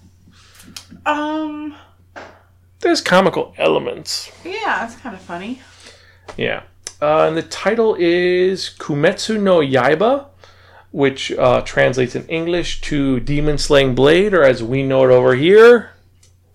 Um. 1.04 1.75
There's 2.84 3.00
comical 3.00 3.54
elements. 3.56 4.30
Yeah, 4.44 4.84
it's 4.84 4.94
kind 4.96 5.16
of 5.16 5.22
funny. 5.22 5.62
Yeah. 6.36 6.64
Uh, 7.00 7.28
and 7.28 7.34
the 7.34 7.42
title 7.42 7.96
is 7.98 8.76
Kimetsu 8.78 9.40
no 9.40 9.60
Yaiba, 9.60 10.26
which 10.90 11.32
uh, 11.32 11.62
translates 11.62 12.14
in 12.14 12.26
English 12.26 12.82
to 12.82 13.20
Demon 13.20 13.56
Slaying 13.56 13.94
Blade, 13.94 14.34
or 14.34 14.42
as 14.42 14.62
we 14.62 14.82
know 14.82 15.02
it 15.04 15.10
over 15.10 15.34
here. 15.34 15.92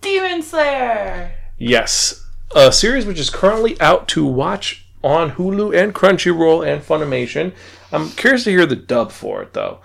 Demon 0.02 0.40
Slayer. 0.40 1.34
Yes. 1.58 2.24
A 2.54 2.70
series 2.70 3.06
which 3.06 3.18
is 3.18 3.28
currently 3.28 3.78
out 3.80 4.06
to 4.10 4.24
watch 4.24 4.86
on 5.02 5.32
Hulu 5.32 5.76
and 5.76 5.92
Crunchyroll 5.92 6.64
and 6.64 6.80
Funimation. 6.80 7.52
I'm 7.90 8.10
curious 8.10 8.44
to 8.44 8.50
hear 8.50 8.66
the 8.66 8.76
dub 8.76 9.10
for 9.10 9.42
it 9.42 9.52
though. 9.52 9.80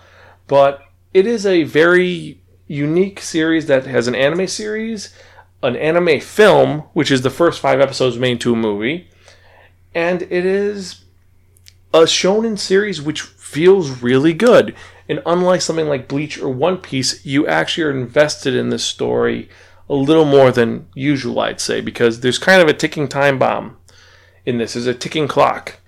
But 0.46 0.84
it 1.12 1.26
is 1.26 1.48
a 1.48 1.64
very 1.64 2.40
unique 2.68 3.20
series 3.20 3.66
that 3.66 3.88
has 3.88 4.08
an 4.08 4.14
anime 4.14 4.46
series, 4.46 5.12
an 5.66 5.76
anime 5.76 6.20
film, 6.20 6.80
which 6.94 7.12
is 7.12 7.22
the 7.22 7.30
first 7.30 7.60
five 7.60 7.82
episodes 7.82 8.18
made 8.18 8.34
into 8.34 8.54
a 8.54 8.58
movie, 8.58 9.10
and 9.94 10.22
it 10.24 10.46
is 10.46 11.06
a 11.94 12.02
shonen 12.02 12.58
series 12.58 13.02
which 13.02 13.22
feels 13.22 14.02
really 14.02 14.34
good. 14.34 14.76
And 15.08 15.22
unlike 15.26 15.62
something 15.62 15.88
like 15.88 16.08
Bleach 16.08 16.40
or 16.40 16.50
One 16.50 16.78
Piece, 16.78 17.26
you 17.26 17.48
actually 17.48 17.84
are 17.84 17.92
invested 17.92 18.56
in 18.56 18.70
this 18.70 18.84
story 18.84 19.50
a 19.88 19.94
little 19.94 20.26
more 20.26 20.52
than 20.52 20.88
usual, 20.96 21.40
I'd 21.40 21.62
say, 21.62 21.80
because 21.80 22.20
there's 22.20 22.40
kind 22.40 22.62
of 22.62 22.68
a 22.68 22.74
ticking 22.74 23.08
time 23.08 23.38
bomb 23.38 23.78
in 24.46 24.58
this. 24.58 24.74
There's 24.74 24.88
a 24.88 24.94
ticking 24.94 25.28
clock. 25.28 25.80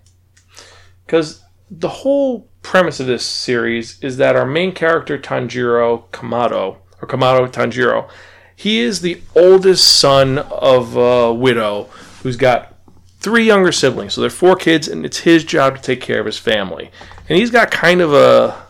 Because 1.06 1.44
the 1.70 1.90
whole 1.90 2.48
premise 2.62 3.00
of 3.00 3.08
this 3.08 3.26
series 3.26 4.02
is 4.04 4.18
that 4.18 4.36
our 4.36 4.46
main 4.46 4.72
character, 4.72 5.18
Tanjiro 5.18 6.04
Kamado, 6.12 6.78
or 7.02 7.08
Kamado 7.08 7.52
Tanjiro, 7.52 8.10
he 8.58 8.80
is 8.80 9.02
the 9.02 9.22
oldest 9.36 10.00
son 10.00 10.40
of 10.40 10.98
a 10.98 11.32
widow 11.32 11.84
who's 12.24 12.38
got 12.38 12.74
three 13.20 13.46
younger 13.46 13.72
siblings. 13.72 14.16
So 14.16 14.22
they're 14.22 14.32
four 14.32 14.56
kids, 14.56 14.88
and 14.88 15.06
it's 15.06 15.20
his 15.20 15.44
job 15.44 15.76
to 15.76 15.82
take 15.82 16.02
care 16.02 16.20
of 16.20 16.26
his 16.26 16.40
family. 16.40 16.90
And 17.30 17.38
he's 17.38 17.52
got 17.52 17.70
kind 17.70 18.02
of 18.02 18.16
a 18.16 18.66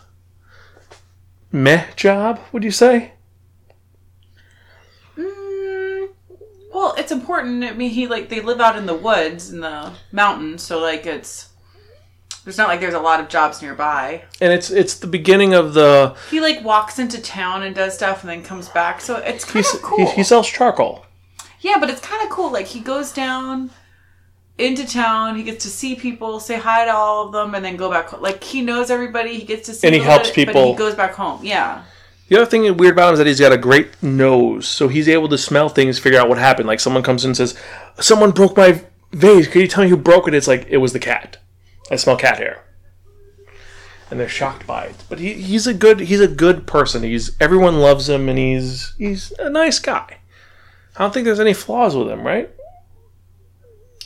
meh 1.54 1.86
job, 1.96 2.42
would 2.52 2.66
you 2.66 2.72
say? 2.72 3.14
Mm, 5.18 6.10
well, 6.74 6.94
it's 6.98 7.14
important. 7.14 7.64
I 7.64 7.72
mean, 7.72 7.92
he 7.92 8.08
like 8.08 8.28
they 8.28 8.42
live 8.42 8.60
out 8.60 8.76
in 8.76 8.88
the 8.88 8.94
woods 8.94 9.50
in 9.50 9.62
the 9.62 9.94
mountains, 10.12 10.64
so 10.64 10.82
like 10.82 11.06
it's 11.06 11.48
it's 12.48 12.58
not 12.58 12.68
like 12.68 12.80
there's 12.80 12.94
a 12.94 13.00
lot 13.00 13.20
of 13.20 13.28
jobs 13.30 13.62
nearby. 13.62 14.24
And 14.42 14.52
it's 14.54 14.70
it's 14.70 14.96
the 14.96 15.08
beginning 15.08 15.54
of 15.54 15.74
the 15.74 16.16
He 16.32 16.40
like 16.40 16.64
walks 16.64 16.98
into 17.00 17.22
town 17.22 17.64
and 17.64 17.76
does 17.76 17.94
stuff, 17.96 18.22
and 18.22 18.30
then 18.30 18.44
comes 18.44 18.70
back. 18.70 19.02
So 19.02 19.18
it's 19.18 19.46
kind 19.46 19.66
of 19.66 19.82
cool. 19.82 19.98
he, 20.10 20.16
he 20.18 20.24
sells 20.24 20.50
charcoal. 20.50 21.06
Yeah, 21.62 21.78
but 21.80 21.90
it's 21.90 22.02
kind 22.02 22.24
of 22.24 22.30
cool. 22.30 22.52
Like 22.52 22.68
he 22.68 22.80
goes 22.80 23.12
down 23.12 23.72
into 24.58 24.88
town, 24.88 25.36
he 25.36 25.44
gets 25.44 25.64
to 25.66 25.70
see 25.70 25.94
people, 25.96 26.40
say 26.40 26.58
hi 26.58 26.86
to 26.86 26.94
all 26.94 27.28
of 27.28 27.32
them, 27.32 27.54
and 27.54 27.64
then 27.64 27.76
go 27.76 27.90
back. 27.92 28.20
Like 28.22 28.44
he 28.44 28.62
knows 28.62 28.90
everybody. 28.90 29.38
He 29.38 29.46
gets 29.46 29.68
to 29.68 29.74
see 29.74 29.88
And 29.88 29.96
he 29.96 30.02
helps 30.02 30.30
but- 30.30 30.36
people. 30.36 30.72
He 30.72 30.78
goes 30.78 30.96
back 30.96 31.14
home. 31.14 31.40
Yeah. 31.44 31.84
The 32.30 32.36
other 32.36 32.46
thing 32.46 32.76
weird 32.76 32.94
about 32.94 33.08
him 33.10 33.14
is 33.14 33.20
that 33.20 33.28
he's 33.28 33.40
got 33.40 33.54
a 33.54 33.58
great 33.58 34.04
nose, 34.04 34.68
so 34.68 34.90
he's 34.90 35.08
able 35.08 35.30
to 35.30 35.38
smell 35.38 35.70
things, 35.70 35.98
figure 35.98 36.20
out 36.20 36.28
what 36.28 36.38
happened. 36.38 36.68
Like 36.68 36.82
someone 36.82 37.02
comes 37.02 37.24
in 37.24 37.30
and 37.30 37.38
says, 37.38 37.56
"Someone 38.02 38.32
broke 38.32 38.58
my 38.58 38.82
vase. 39.14 39.48
Can 39.48 39.62
you 39.62 39.68
tell 39.68 39.84
me 39.86 39.90
who 39.90 39.96
broke 39.96 40.28
it?" 40.28 40.34
It's 40.34 40.46
like 40.48 40.66
it 40.70 40.78
was 40.78 40.92
the 40.92 41.00
cat. 41.00 41.38
I 41.90 41.96
smell 41.96 42.18
cat 42.18 42.38
hair, 42.38 42.64
and 44.10 44.20
they're 44.20 44.28
shocked 44.30 44.68
by 44.68 44.86
it. 44.86 44.96
But 45.10 45.20
he, 45.20 45.34
he's 45.34 45.68
a 45.68 45.74
good 45.74 46.02
he's 46.02 46.22
a 46.22 46.28
good 46.28 46.68
person. 46.68 47.04
He's 47.04 47.36
everyone 47.40 47.80
loves 47.80 48.10
him, 48.10 48.30
and 48.30 48.38
he's 48.38 48.94
he's 48.98 49.32
a 49.40 49.50
nice 49.50 49.80
guy. 49.80 50.18
I 50.96 51.00
don't 51.02 51.14
think 51.14 51.26
there's 51.26 51.40
any 51.40 51.54
flaws 51.54 51.96
with 51.96 52.10
him, 52.10 52.26
right? 52.26 52.50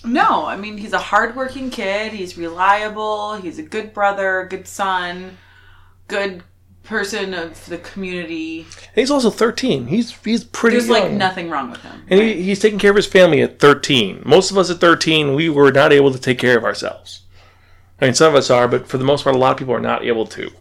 No, 0.04 0.46
I 0.46 0.58
mean 0.58 0.78
he's 0.78 0.94
a 0.94 1.00
hardworking 1.00 1.70
kid. 1.70 2.12
He's 2.14 2.38
reliable. 2.38 3.36
He's 3.36 3.60
a 3.60 3.64
good 3.64 3.94
brother, 3.94 4.48
good 4.50 4.68
son, 4.68 5.38
good 6.08 6.44
person 6.84 7.34
of 7.34 7.64
the 7.68 7.78
community. 7.78 8.62
And 8.62 8.96
he's 8.96 9.12
also 9.12 9.30
13. 9.30 9.88
He's 9.88 10.16
he's 10.24 10.44
pretty 10.44 10.78
There's 10.78 10.90
young. 10.90 11.02
like 11.02 11.12
nothing 11.12 11.50
wrong 11.50 11.70
with 11.72 11.82
him. 11.82 12.04
And 12.10 12.20
right? 12.20 12.36
he, 12.36 12.44
he's 12.44 12.60
taking 12.60 12.80
care 12.80 12.90
of 12.92 12.96
his 12.98 13.06
family 13.06 13.42
at 13.42 13.60
13. 13.60 14.24
Most 14.26 14.52
of 14.52 14.58
us 14.58 14.70
at 14.70 14.80
13, 14.80 15.36
we 15.36 15.50
were 15.50 15.72
not 15.72 15.94
able 15.94 16.12
to 16.12 16.20
take 16.20 16.40
care 16.40 16.58
of 16.58 16.64
ourselves. 16.64 17.22
I 18.02 18.06
mean, 18.06 18.14
some 18.16 18.30
of 18.30 18.36
us 18.36 18.50
are, 18.50 18.68
but 18.68 18.88
for 18.88 18.98
the 18.98 19.04
most 19.04 19.24
part, 19.24 19.36
a 19.36 19.40
lot 19.40 19.52
of 19.52 19.58
people 19.58 19.76
are 19.76 19.80
not 19.80 20.04
able 20.04 20.26
to. 20.28 20.52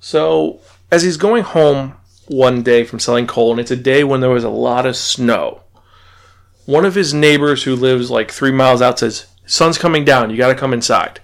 So, 0.00 0.60
as 0.90 1.02
he's 1.02 1.16
going 1.16 1.44
home 1.44 1.94
one 2.26 2.62
day 2.62 2.84
from 2.84 2.98
selling 2.98 3.26
coal, 3.26 3.52
and 3.52 3.60
it's 3.60 3.70
a 3.70 3.76
day 3.76 4.02
when 4.02 4.20
there 4.20 4.30
was 4.30 4.44
a 4.44 4.50
lot 4.50 4.86
of 4.86 4.96
snow, 4.96 5.62
one 6.64 6.84
of 6.84 6.96
his 6.96 7.14
neighbors 7.14 7.62
who 7.62 7.76
lives 7.76 8.10
like 8.10 8.30
three 8.30 8.50
miles 8.50 8.82
out 8.82 8.98
says, 8.98 9.26
Sun's 9.46 9.78
coming 9.78 10.04
down, 10.04 10.30
you 10.30 10.36
gotta 10.36 10.56
come 10.56 10.72
inside. 10.72 11.20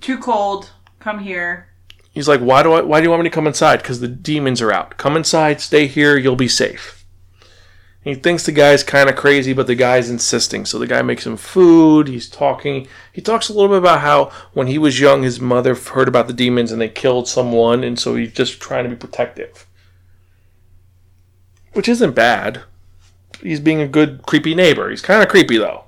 Too 0.00 0.16
cold. 0.16 0.70
Come 0.98 1.18
here. 1.18 1.68
He's 2.12 2.28
like, 2.28 2.40
why 2.40 2.62
do 2.62 2.72
I? 2.72 2.80
Why 2.80 3.00
do 3.00 3.04
you 3.04 3.10
want 3.10 3.22
me 3.22 3.28
to 3.28 3.34
come 3.34 3.46
inside? 3.46 3.78
Because 3.78 4.00
the 4.00 4.08
demons 4.08 4.60
are 4.60 4.72
out. 4.72 4.96
Come 4.96 5.16
inside, 5.16 5.60
stay 5.60 5.86
here, 5.86 6.16
you'll 6.16 6.34
be 6.34 6.48
safe. 6.48 6.99
He 8.02 8.14
thinks 8.14 8.46
the 8.46 8.52
guy's 8.52 8.82
kind 8.82 9.10
of 9.10 9.16
crazy, 9.16 9.52
but 9.52 9.66
the 9.66 9.74
guy's 9.74 10.08
insisting. 10.08 10.64
So 10.64 10.78
the 10.78 10.86
guy 10.86 11.02
makes 11.02 11.26
him 11.26 11.36
food. 11.36 12.08
He's 12.08 12.30
talking. 12.30 12.88
He 13.12 13.20
talks 13.20 13.48
a 13.48 13.52
little 13.52 13.68
bit 13.68 13.78
about 13.78 14.00
how 14.00 14.32
when 14.54 14.68
he 14.68 14.78
was 14.78 15.00
young, 15.00 15.22
his 15.22 15.38
mother 15.38 15.74
heard 15.74 16.08
about 16.08 16.26
the 16.26 16.32
demons 16.32 16.72
and 16.72 16.80
they 16.80 16.88
killed 16.88 17.28
someone, 17.28 17.84
and 17.84 17.98
so 17.98 18.14
he's 18.14 18.32
just 18.32 18.58
trying 18.58 18.84
to 18.84 18.90
be 18.90 18.96
protective. 18.96 19.66
Which 21.74 21.88
isn't 21.88 22.14
bad. 22.14 22.62
He's 23.42 23.60
being 23.60 23.82
a 23.82 23.88
good, 23.88 24.22
creepy 24.26 24.54
neighbor. 24.54 24.88
He's 24.88 25.02
kind 25.02 25.22
of 25.22 25.28
creepy, 25.28 25.58
though. 25.58 25.84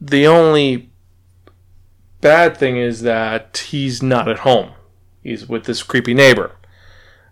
The 0.00 0.26
only 0.26 0.90
bad 2.20 2.58
thing 2.58 2.76
is 2.76 3.00
that 3.02 3.56
he's 3.68 4.02
not 4.02 4.28
at 4.28 4.40
home. 4.40 4.72
He's 5.22 5.48
with 5.48 5.64
this 5.64 5.82
creepy 5.82 6.12
neighbor. 6.12 6.52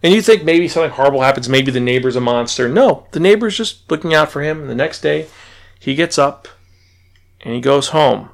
And 0.02 0.12
you 0.12 0.20
think 0.20 0.44
maybe 0.44 0.66
something 0.66 0.90
horrible 0.90 1.22
happens, 1.22 1.48
maybe 1.48 1.70
the 1.70 1.80
neighbor's 1.80 2.16
a 2.16 2.20
monster. 2.20 2.68
No, 2.68 3.06
the 3.12 3.20
neighbor's 3.20 3.56
just 3.56 3.90
looking 3.90 4.14
out 4.14 4.30
for 4.30 4.42
him. 4.42 4.60
And 4.62 4.70
the 4.70 4.74
next 4.74 5.00
day, 5.00 5.28
he 5.78 5.94
gets 5.94 6.18
up 6.18 6.48
and 7.40 7.54
he 7.54 7.60
goes 7.60 7.88
home. 7.88 8.30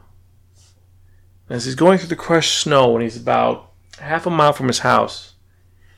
As 1.51 1.65
he's 1.65 1.75
going 1.75 1.99
through 1.99 2.09
the 2.09 2.17
crushed 2.17 2.59
snow 2.59 2.91
when 2.91 3.03
he's 3.03 3.17
about 3.17 3.73
half 3.99 4.27
a 4.27 4.31
mile 4.31 4.53
from 4.53 4.67
his 4.67 4.81
house, 4.81 5.35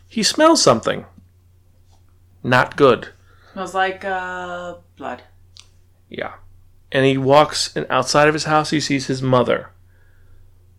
he 0.08 0.22
smells 0.22 0.62
something. 0.62 1.06
Not 2.42 2.76
good. 2.76 3.08
Smells 3.52 3.74
like 3.74 4.04
uh, 4.04 4.76
blood. 4.96 5.22
Yeah. 6.08 6.34
And 6.92 7.04
he 7.04 7.18
walks, 7.18 7.76
and 7.76 7.86
outside 7.90 8.26
of 8.28 8.34
his 8.34 8.44
house, 8.44 8.70
he 8.70 8.80
sees 8.80 9.06
his 9.06 9.22
mother 9.22 9.70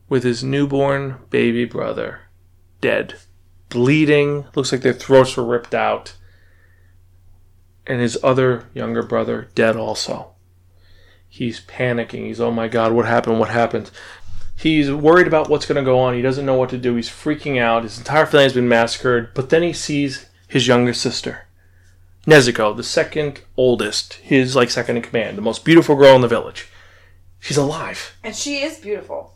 with 0.09 0.23
his 0.23 0.43
newborn 0.43 1.17
baby 1.29 1.63
brother 1.63 2.21
dead, 2.81 3.15
bleeding. 3.71 4.45
Looks 4.55 4.71
like 4.71 4.81
their 4.81 4.93
throats 4.93 5.35
were 5.35 5.43
ripped 5.43 5.73
out. 5.73 6.15
And 7.87 7.99
his 7.99 8.17
other 8.23 8.69
younger 8.73 9.01
brother 9.01 9.49
dead 9.55 9.75
also. 9.75 10.33
He's 11.27 11.61
panicking. 11.61 12.27
He's, 12.27 12.39
oh 12.39 12.51
my 12.51 12.67
God, 12.67 12.91
what 12.91 13.07
happened? 13.07 13.39
What 13.39 13.49
happened? 13.49 13.89
He's 14.55 14.91
worried 14.91 15.25
about 15.25 15.49
what's 15.49 15.65
going 15.65 15.83
to 15.83 15.89
go 15.89 15.97
on. 15.99 16.13
He 16.13 16.21
doesn't 16.21 16.45
know 16.45 16.55
what 16.55 16.69
to 16.69 16.77
do. 16.77 16.95
He's 16.95 17.09
freaking 17.09 17.59
out. 17.59 17.83
His 17.83 17.97
entire 17.97 18.27
family 18.27 18.43
has 18.43 18.53
been 18.53 18.69
massacred. 18.69 19.33
But 19.33 19.49
then 19.49 19.63
he 19.63 19.73
sees 19.73 20.27
his 20.47 20.67
younger 20.67 20.93
sister. 20.93 21.47
Nezuko, 22.27 22.77
the 22.77 22.83
second 22.83 23.41
oldest, 23.57 24.13
his 24.15 24.55
like 24.55 24.69
second 24.69 24.97
in 24.97 25.01
command, 25.01 25.37
the 25.37 25.41
most 25.41 25.65
beautiful 25.65 25.95
girl 25.95 26.15
in 26.15 26.21
the 26.21 26.27
village. 26.27 26.67
She's 27.39 27.57
alive. 27.57 28.15
And 28.23 28.35
she 28.35 28.57
is 28.57 28.77
beautiful. 28.77 29.33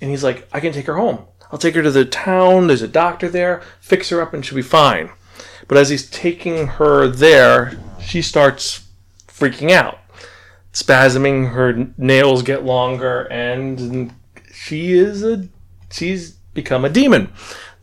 And 0.00 0.10
he's 0.10 0.22
like, 0.22 0.46
I 0.52 0.60
can 0.60 0.74
take 0.74 0.86
her 0.86 0.96
home. 0.96 1.24
I'll 1.50 1.58
take 1.58 1.74
her 1.74 1.82
to 1.82 1.90
the 1.90 2.04
town. 2.04 2.66
There's 2.66 2.82
a 2.82 2.88
doctor 2.88 3.28
there. 3.28 3.62
Fix 3.80 4.10
her 4.10 4.20
up 4.20 4.34
and 4.34 4.44
she'll 4.44 4.56
be 4.56 4.62
fine. 4.62 5.10
But 5.66 5.78
as 5.78 5.90
he's 5.90 6.08
taking 6.10 6.66
her 6.66 7.06
there, 7.08 7.78
she 8.00 8.22
starts 8.22 8.86
freaking 9.26 9.70
out. 9.70 9.98
Spasming, 10.72 11.52
her 11.52 11.92
nails 11.96 12.42
get 12.42 12.64
longer, 12.64 13.22
and 13.30 14.12
she 14.52 14.92
is 14.92 15.24
a. 15.24 15.48
She's 15.90 16.32
become 16.54 16.84
a 16.84 16.90
demon. 16.90 17.32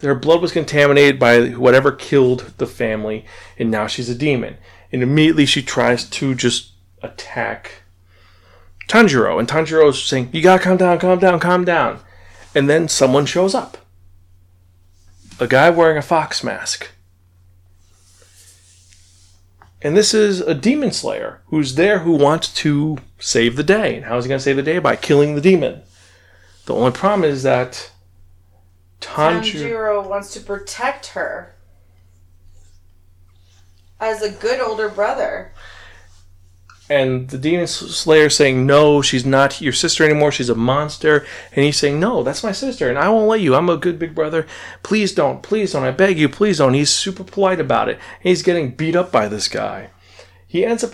Her 0.02 0.16
blood 0.16 0.42
was 0.42 0.52
contaminated 0.52 1.20
by 1.20 1.50
whatever 1.50 1.92
killed 1.92 2.54
the 2.58 2.68
family, 2.68 3.26
and 3.58 3.72
now 3.72 3.88
she's 3.88 4.10
a 4.10 4.16
demon. 4.16 4.58
And 4.92 5.02
immediately 5.02 5.46
she 5.46 5.62
tries 5.62 6.08
to 6.12 6.36
just 6.36 6.74
attack 7.02 7.84
Tanjiro, 8.88 9.40
and 9.40 9.48
Tanjiro 9.48 9.90
is 9.90 10.04
saying, 10.04 10.30
You 10.32 10.42
gotta 10.42 10.64
calm 10.64 10.78
down, 10.78 11.00
calm 11.00 11.20
down, 11.20 11.40
calm 11.40 11.66
down. 11.66 12.00
And 12.56 12.70
then 12.70 12.88
someone 12.88 13.26
shows 13.26 13.54
up. 13.54 13.78
A 15.40 15.48
guy 15.48 15.70
wearing 15.70 15.98
a 15.98 16.02
fox 16.02 16.44
mask. 16.44 16.90
And 19.82 19.96
this 19.96 20.14
is 20.14 20.40
a 20.42 20.56
demon 20.56 20.92
slayer 20.92 21.42
who's 21.48 21.76
there 21.76 22.00
who 22.00 22.14
wants 22.14 22.52
to 22.56 22.98
save 23.20 23.58
the 23.58 23.64
day. 23.64 23.98
And 23.98 24.06
how 24.06 24.18
is 24.18 24.26
he 24.26 24.30
going 24.30 24.40
to 24.40 24.44
save 24.44 24.56
the 24.56 24.64
day? 24.64 24.80
By 24.80 24.96
killing 24.96 25.36
the 25.36 25.42
demon. 25.42 25.84
The 26.66 26.74
only 26.74 26.92
problem 26.92 27.30
is 27.30 27.44
that 27.44 27.92
Tanjiro. 29.02 29.42
Tanjiro 29.42 30.10
wants 30.10 30.34
to 30.34 30.40
protect 30.40 31.08
her 31.08 31.54
as 34.00 34.22
a 34.22 34.32
good 34.32 34.60
older 34.60 34.90
brother. 34.90 35.52
And 36.90 37.30
the 37.30 37.38
demon 37.38 37.66
slayer 37.66 38.30
saying 38.30 38.66
no 38.66 39.02
she's 39.02 39.26
not 39.26 39.62
your 39.62 39.74
sister 39.74 40.04
anymore. 40.04 40.32
She's 40.32 40.50
a 40.50 40.56
monster. 40.56 41.26
And 41.56 41.66
he's 41.66 41.78
saying 41.78 42.00
no 42.00 42.24
that's 42.24 42.44
my 42.44 42.52
sister 42.52 42.90
and 42.90 42.98
i 42.98 43.10
won't 43.10 43.28
let 43.28 43.42
you. 43.42 43.56
I'm 43.56 43.70
a 43.70 43.78
good 43.78 43.98
big 43.98 44.14
brother. 44.14 44.46
Please 44.84 45.14
don't 45.14 45.42
please 45.42 45.74
don't. 45.74 45.84
I 45.84 45.92
beg 45.92 46.20
you 46.20 46.30
please 46.30 46.60
don't. 46.60 46.74
He's 46.74 46.92
super 46.92 47.24
polite 47.24 47.60
about 47.60 47.90
it. 47.90 47.96
And 47.96 48.30
he's 48.30 48.44
getting 48.44 48.72
beat 48.72 48.96
up 48.96 49.12
by 49.12 49.28
this 49.28 49.48
guy. 49.48 49.90
He 50.48 50.66
ends 50.66 50.84
up 50.84 50.94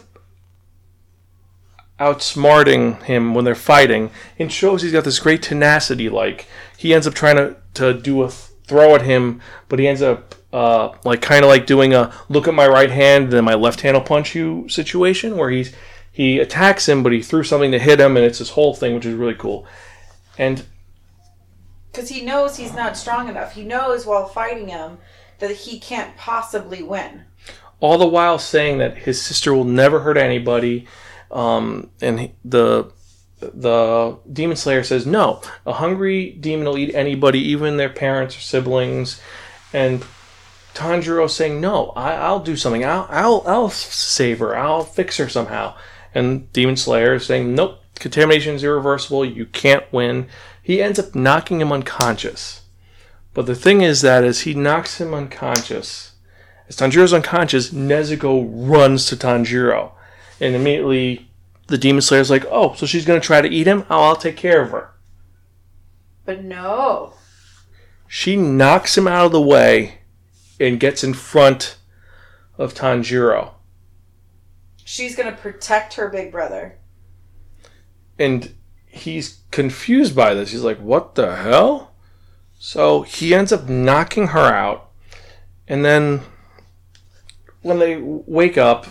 outsmarting 1.99 3.03
him 3.03 3.35
when 3.35 3.45
they're 3.45 3.53
fighting 3.53 4.09
and 4.39 4.51
shows 4.51 4.81
he's 4.81 4.91
got 4.91 5.03
this 5.03 5.19
great 5.19 5.43
tenacity 5.43 6.09
like 6.09 6.47
he 6.75 6.95
ends 6.95 7.05
up 7.05 7.13
trying 7.13 7.35
to, 7.35 7.55
to 7.75 7.93
do 7.93 8.23
a 8.23 8.27
th- 8.27 8.49
throw 8.65 8.95
at 8.95 9.03
him 9.03 9.39
but 9.69 9.77
he 9.77 9.87
ends 9.87 10.01
up 10.01 10.33
uh, 10.53 10.93
like 11.05 11.21
kind 11.21 11.43
of 11.43 11.49
like 11.49 11.65
doing 11.65 11.93
a 11.93 12.13
look 12.29 12.47
at 12.47 12.53
my 12.53 12.67
right 12.67 12.91
hand 12.91 13.31
then 13.31 13.43
my 13.43 13.53
left 13.55 13.81
hand 13.81 13.95
will 13.95 14.01
punch 14.03 14.35
you 14.35 14.67
situation 14.67 15.37
where 15.37 15.49
he's 15.49 15.73
he 16.11 16.39
attacks 16.39 16.87
him 16.89 17.03
but 17.03 17.11
he 17.13 17.21
threw 17.21 17.43
something 17.43 17.71
to 17.71 17.79
hit 17.79 17.99
him 17.99 18.17
and 18.17 18.25
it's 18.25 18.39
this 18.39 18.49
whole 18.51 18.73
thing 18.73 18.93
which 18.95 19.05
is 19.05 19.13
really 19.15 19.33
cool 19.35 19.65
and 20.37 20.65
Because 21.91 22.09
he 22.09 22.21
knows 22.21 22.57
he's 22.57 22.73
not 22.73 22.95
strong 22.97 23.27
enough. 23.29 23.53
He 23.53 23.63
knows 23.63 24.05
while 24.05 24.25
fighting 24.25 24.69
him 24.69 24.97
that 25.39 25.51
he 25.51 25.79
can't 25.79 26.15
possibly 26.17 26.81
win. 26.83 27.23
all 27.79 27.97
the 27.97 28.07
while 28.07 28.37
saying 28.39 28.77
that 28.77 28.99
his 28.99 29.21
sister 29.21 29.53
will 29.53 29.63
never 29.65 30.01
hurt 30.01 30.17
anybody. 30.17 30.85
Um, 31.31 31.89
and 32.01 32.19
he- 32.19 32.33
the 32.45 32.91
the 33.39 34.17
demon 34.31 34.55
slayer 34.55 34.83
says 34.83 35.05
no. 35.05 35.41
A 35.65 35.73
hungry 35.73 36.29
demon 36.31 36.65
will 36.67 36.77
eat 36.77 36.93
anybody, 36.93 37.39
even 37.39 37.77
their 37.77 37.89
parents 37.89 38.37
or 38.37 38.41
siblings. 38.41 39.19
And 39.73 40.03
Tanjiro 40.73 41.29
saying 41.29 41.59
no. 41.59 41.89
I, 41.95 42.13
I'll 42.13 42.39
do 42.39 42.55
something. 42.55 42.85
I'll 42.85 43.07
I'll 43.09 43.43
I'll 43.45 43.69
save 43.69 44.39
her. 44.39 44.55
I'll 44.55 44.83
fix 44.83 45.17
her 45.17 45.29
somehow. 45.29 45.75
And 46.13 46.51
Demon 46.53 46.77
Slayer 46.77 47.15
is 47.15 47.25
saying 47.25 47.53
nope. 47.55 47.79
Contamination 47.95 48.55
is 48.55 48.63
irreversible. 48.63 49.25
You 49.25 49.45
can't 49.45 49.91
win. 49.93 50.27
He 50.61 50.81
ends 50.81 50.99
up 50.99 51.13
knocking 51.13 51.61
him 51.61 51.71
unconscious. 51.71 52.61
But 53.33 53.45
the 53.45 53.55
thing 53.55 53.81
is 53.81 54.01
that 54.01 54.23
as 54.23 54.41
he 54.41 54.53
knocks 54.53 54.99
him 54.99 55.13
unconscious, 55.13 56.13
as 56.67 56.77
Tanjiro's 56.77 57.13
unconscious, 57.13 57.71
Nezuko 57.71 58.49
runs 58.51 59.05
to 59.07 59.15
Tanjiro. 59.15 59.91
And 60.39 60.55
immediately 60.55 61.29
the 61.67 61.77
Demon 61.77 62.01
Slayer's 62.01 62.29
like, 62.29 62.45
oh, 62.49 62.73
so 62.73 62.85
she's 62.85 63.05
going 63.05 63.21
to 63.21 63.25
try 63.25 63.41
to 63.41 63.49
eat 63.49 63.67
him? 63.67 63.85
Oh, 63.89 64.03
I'll 64.03 64.15
take 64.15 64.37
care 64.37 64.61
of 64.61 64.71
her. 64.71 64.91
But 66.25 66.43
no. 66.43 67.13
She 68.07 68.35
knocks 68.35 68.97
him 68.97 69.07
out 69.07 69.27
of 69.27 69.31
the 69.31 69.41
way 69.41 70.00
and 70.61 70.79
gets 70.79 71.03
in 71.03 71.13
front 71.13 71.77
of 72.57 72.73
Tanjiro. 72.73 73.51
She's 74.83 75.15
going 75.15 75.29
to 75.29 75.41
protect 75.41 75.95
her 75.95 76.09
big 76.09 76.31
brother. 76.31 76.77
And 78.19 78.53
he's 78.85 79.41
confused 79.51 80.15
by 80.15 80.33
this. 80.33 80.51
He's 80.51 80.63
like, 80.63 80.79
what 80.79 81.15
the 81.15 81.35
hell? 81.35 81.93
So 82.59 83.01
he 83.01 83.33
ends 83.33 83.51
up 83.51 83.67
knocking 83.67 84.27
her 84.27 84.53
out. 84.53 84.91
And 85.67 85.83
then 85.83 86.21
when 87.61 87.79
they 87.79 87.97
wake 87.97 88.57
up, 88.57 88.85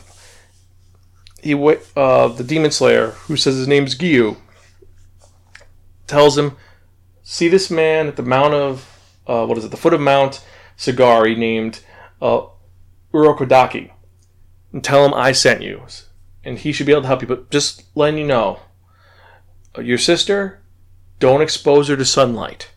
he 1.43 1.55
uh, 1.55 2.29
the 2.29 2.45
demon 2.45 2.71
slayer, 2.71 3.11
who 3.11 3.37
says 3.37 3.57
his 3.57 3.69
name's 3.69 3.97
Giyu, 3.97 4.37
tells 6.07 6.37
him, 6.37 6.57
"See 7.23 7.49
this 7.49 7.71
man 7.71 8.09
at 8.09 8.17
the 8.17 8.23
mount 8.23 8.53
of 8.53 9.01
uh, 9.27 9.47
what 9.47 9.57
is 9.57 9.65
it? 9.65 9.71
The 9.71 9.77
foot 9.79 9.95
of 9.95 10.01
Mount 10.01 10.45
Sagiri, 10.81 11.37
named 11.37 11.81
uh, 12.23 12.41
Urokodaki, 13.13 13.91
and 14.73 14.83
tell 14.83 15.05
him 15.05 15.13
I 15.13 15.33
sent 15.33 15.61
you, 15.61 15.83
and 16.43 16.59
he 16.59 16.73
should 16.73 16.87
be 16.87 16.93
able 16.93 17.03
to 17.03 17.09
help 17.09 17.21
you. 17.21 17.29
But 17.29 17.51
just 17.51 17.85
letting 17.95 18.19
you 18.19 18.27
know, 18.27 18.61
uh, 19.77 19.83
your 19.83 19.99
sister, 19.99 20.63
don't 21.19 21.43
expose 21.43 21.89
her 21.89 21.97
to 21.97 22.05
sunlight." 22.07 22.71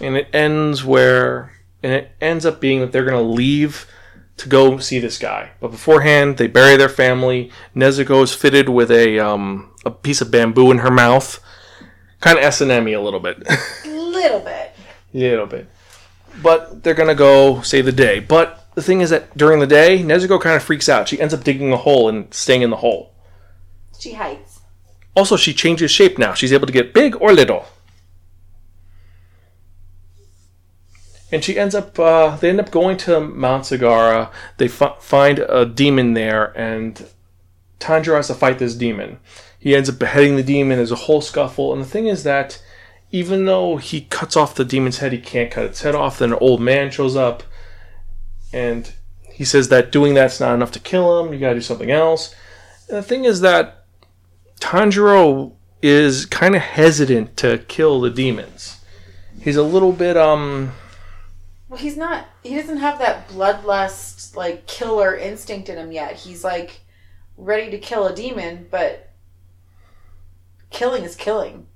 And 0.00 0.16
it 0.16 0.28
ends 0.32 0.84
where, 0.84 1.52
and 1.82 1.92
it 1.92 2.12
ends 2.20 2.46
up 2.46 2.60
being 2.60 2.80
that 2.80 2.90
they're 2.90 3.04
going 3.04 3.22
to 3.22 3.30
leave 3.30 3.86
to 4.38 4.48
go 4.48 4.78
see 4.78 4.98
this 4.98 5.18
guy. 5.18 5.50
But 5.60 5.70
beforehand, 5.70 6.38
they 6.38 6.46
bury 6.48 6.76
their 6.76 6.88
family. 6.88 7.52
Nezuko 7.76 8.22
is 8.24 8.34
fitted 8.34 8.68
with 8.70 8.90
a 8.90 9.18
um, 9.20 9.70
a 9.84 9.90
piece 9.90 10.20
of 10.22 10.30
bamboo 10.30 10.70
in 10.70 10.78
her 10.78 10.90
mouth, 10.90 11.38
kind 12.20 12.38
of 12.38 12.44
S 12.44 12.60
and 12.62 12.70
M 12.70 12.88
a 12.88 12.96
little 12.98 13.20
bit, 13.20 13.38
Little 13.84 14.40
bit. 14.40 14.72
a 15.14 15.18
little 15.18 15.46
bit. 15.46 15.68
But 16.42 16.82
they're 16.82 16.94
gonna 16.94 17.14
go 17.14 17.62
save 17.62 17.84
the 17.84 17.92
day. 17.92 18.20
But 18.20 18.66
the 18.74 18.82
thing 18.82 19.00
is 19.00 19.10
that 19.10 19.36
during 19.36 19.60
the 19.60 19.66
day, 19.66 20.02
Nezuko 20.02 20.40
kind 20.40 20.56
of 20.56 20.62
freaks 20.62 20.88
out. 20.88 21.08
She 21.08 21.20
ends 21.20 21.32
up 21.32 21.44
digging 21.44 21.72
a 21.72 21.76
hole 21.76 22.08
and 22.08 22.32
staying 22.34 22.62
in 22.62 22.70
the 22.70 22.76
hole. 22.76 23.12
She 23.98 24.12
hides. 24.14 24.60
Also, 25.14 25.36
she 25.36 25.54
changes 25.54 25.90
shape 25.90 26.18
now. 26.18 26.34
She's 26.34 26.52
able 26.52 26.66
to 26.66 26.72
get 26.72 26.92
big 26.92 27.16
or 27.20 27.32
little. 27.32 27.66
And 31.30 31.42
she 31.42 31.58
ends 31.58 31.74
up, 31.74 31.98
uh, 31.98 32.36
they 32.36 32.50
end 32.50 32.60
up 32.60 32.70
going 32.70 32.96
to 32.98 33.20
Mount 33.20 33.64
Sagiri. 33.64 34.30
They 34.56 34.68
fi- 34.68 34.96
find 35.00 35.38
a 35.40 35.64
demon 35.64 36.14
there, 36.14 36.56
and 36.56 37.06
Tanjiro 37.80 38.16
has 38.16 38.28
to 38.28 38.34
fight 38.34 38.58
this 38.58 38.74
demon. 38.74 39.18
He 39.58 39.74
ends 39.74 39.88
up 39.88 39.98
beheading 39.98 40.36
the 40.36 40.42
demon. 40.42 40.76
There's 40.76 40.92
a 40.92 40.96
whole 40.96 41.20
scuffle. 41.20 41.72
And 41.72 41.80
the 41.80 41.86
thing 41.86 42.06
is 42.06 42.22
that 42.24 42.62
even 43.14 43.44
though 43.44 43.76
he 43.76 44.00
cuts 44.00 44.36
off 44.36 44.56
the 44.56 44.64
demon's 44.64 44.98
head, 44.98 45.12
he 45.12 45.20
can't 45.20 45.48
cut 45.48 45.66
its 45.66 45.82
head 45.82 45.94
off. 45.94 46.18
Then 46.18 46.32
an 46.32 46.38
old 46.40 46.60
man 46.60 46.90
shows 46.90 47.14
up, 47.14 47.44
and 48.52 48.92
he 49.32 49.44
says 49.44 49.68
that 49.68 49.92
doing 49.92 50.14
that's 50.14 50.40
not 50.40 50.52
enough 50.52 50.72
to 50.72 50.80
kill 50.80 51.20
him. 51.20 51.32
You 51.32 51.38
gotta 51.38 51.54
do 51.54 51.60
something 51.60 51.92
else. 51.92 52.34
And 52.88 52.98
the 52.98 53.04
thing 53.04 53.24
is 53.24 53.40
that 53.42 53.84
Tanjiro 54.58 55.52
is 55.80 56.26
kind 56.26 56.56
of 56.56 56.62
hesitant 56.62 57.36
to 57.36 57.58
kill 57.68 58.00
the 58.00 58.10
demons. 58.10 58.80
He's 59.40 59.54
a 59.54 59.62
little 59.62 59.92
bit 59.92 60.16
um 60.16 60.72
Well, 61.68 61.78
he's 61.78 61.96
not. 61.96 62.26
He 62.42 62.56
doesn't 62.56 62.78
have 62.78 62.98
that 62.98 63.28
bloodlust, 63.28 64.34
like 64.34 64.66
killer 64.66 65.16
instinct 65.16 65.68
in 65.68 65.78
him 65.78 65.92
yet. 65.92 66.16
He's 66.16 66.42
like 66.42 66.80
ready 67.36 67.70
to 67.70 67.78
kill 67.78 68.08
a 68.08 68.14
demon, 68.14 68.66
but 68.72 69.12
killing 70.70 71.04
is 71.04 71.14
killing. 71.14 71.68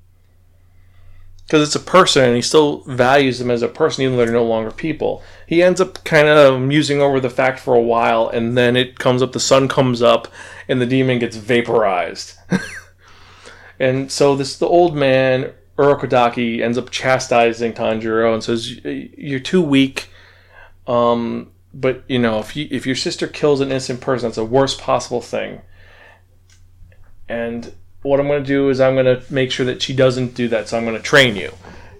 Because 1.48 1.66
it's 1.66 1.74
a 1.74 1.80
person 1.80 2.24
and 2.24 2.36
he 2.36 2.42
still 2.42 2.80
values 2.80 3.38
them 3.38 3.50
as 3.50 3.62
a 3.62 3.68
person 3.68 4.02
even 4.02 4.18
though 4.18 4.24
they're 4.26 4.34
no 4.34 4.44
longer 4.44 4.70
people. 4.70 5.22
He 5.46 5.62
ends 5.62 5.80
up 5.80 6.04
kind 6.04 6.28
of 6.28 6.60
musing 6.60 7.00
over 7.00 7.20
the 7.20 7.30
fact 7.30 7.58
for 7.58 7.74
a 7.74 7.80
while 7.80 8.28
and 8.28 8.54
then 8.54 8.76
it 8.76 8.98
comes 8.98 9.22
up 9.22 9.32
the 9.32 9.40
sun 9.40 9.66
comes 9.66 10.02
up 10.02 10.28
and 10.68 10.78
the 10.78 10.84
demon 10.84 11.18
gets 11.18 11.38
vaporized. 11.38 12.34
and 13.80 14.12
so 14.12 14.36
this 14.36 14.58
the 14.58 14.68
old 14.68 14.94
man 14.94 15.54
Urokodaki 15.78 16.60
ends 16.60 16.76
up 16.76 16.90
chastising 16.90 17.72
Tanjiro 17.72 18.34
and 18.34 18.44
says 18.44 18.84
you're 18.84 19.40
too 19.40 19.62
weak 19.62 20.10
um 20.86 21.50
but 21.72 22.04
you 22.08 22.18
know 22.18 22.40
if 22.40 22.56
you 22.56 22.68
if 22.70 22.84
your 22.84 22.96
sister 22.96 23.26
kills 23.26 23.62
an 23.62 23.70
innocent 23.70 24.02
person 24.02 24.26
that's 24.26 24.36
the 24.36 24.44
worst 24.44 24.78
possible 24.78 25.22
thing. 25.22 25.62
And 27.26 27.72
what 28.02 28.20
I'm 28.20 28.28
going 28.28 28.42
to 28.42 28.46
do 28.46 28.68
is 28.70 28.80
I'm 28.80 28.94
going 28.94 29.06
to 29.06 29.22
make 29.32 29.50
sure 29.50 29.66
that 29.66 29.82
she 29.82 29.94
doesn't 29.94 30.34
do 30.34 30.48
that. 30.48 30.68
So 30.68 30.76
I'm 30.76 30.84
going 30.84 30.96
to 30.96 31.02
train 31.02 31.36
you. 31.36 31.52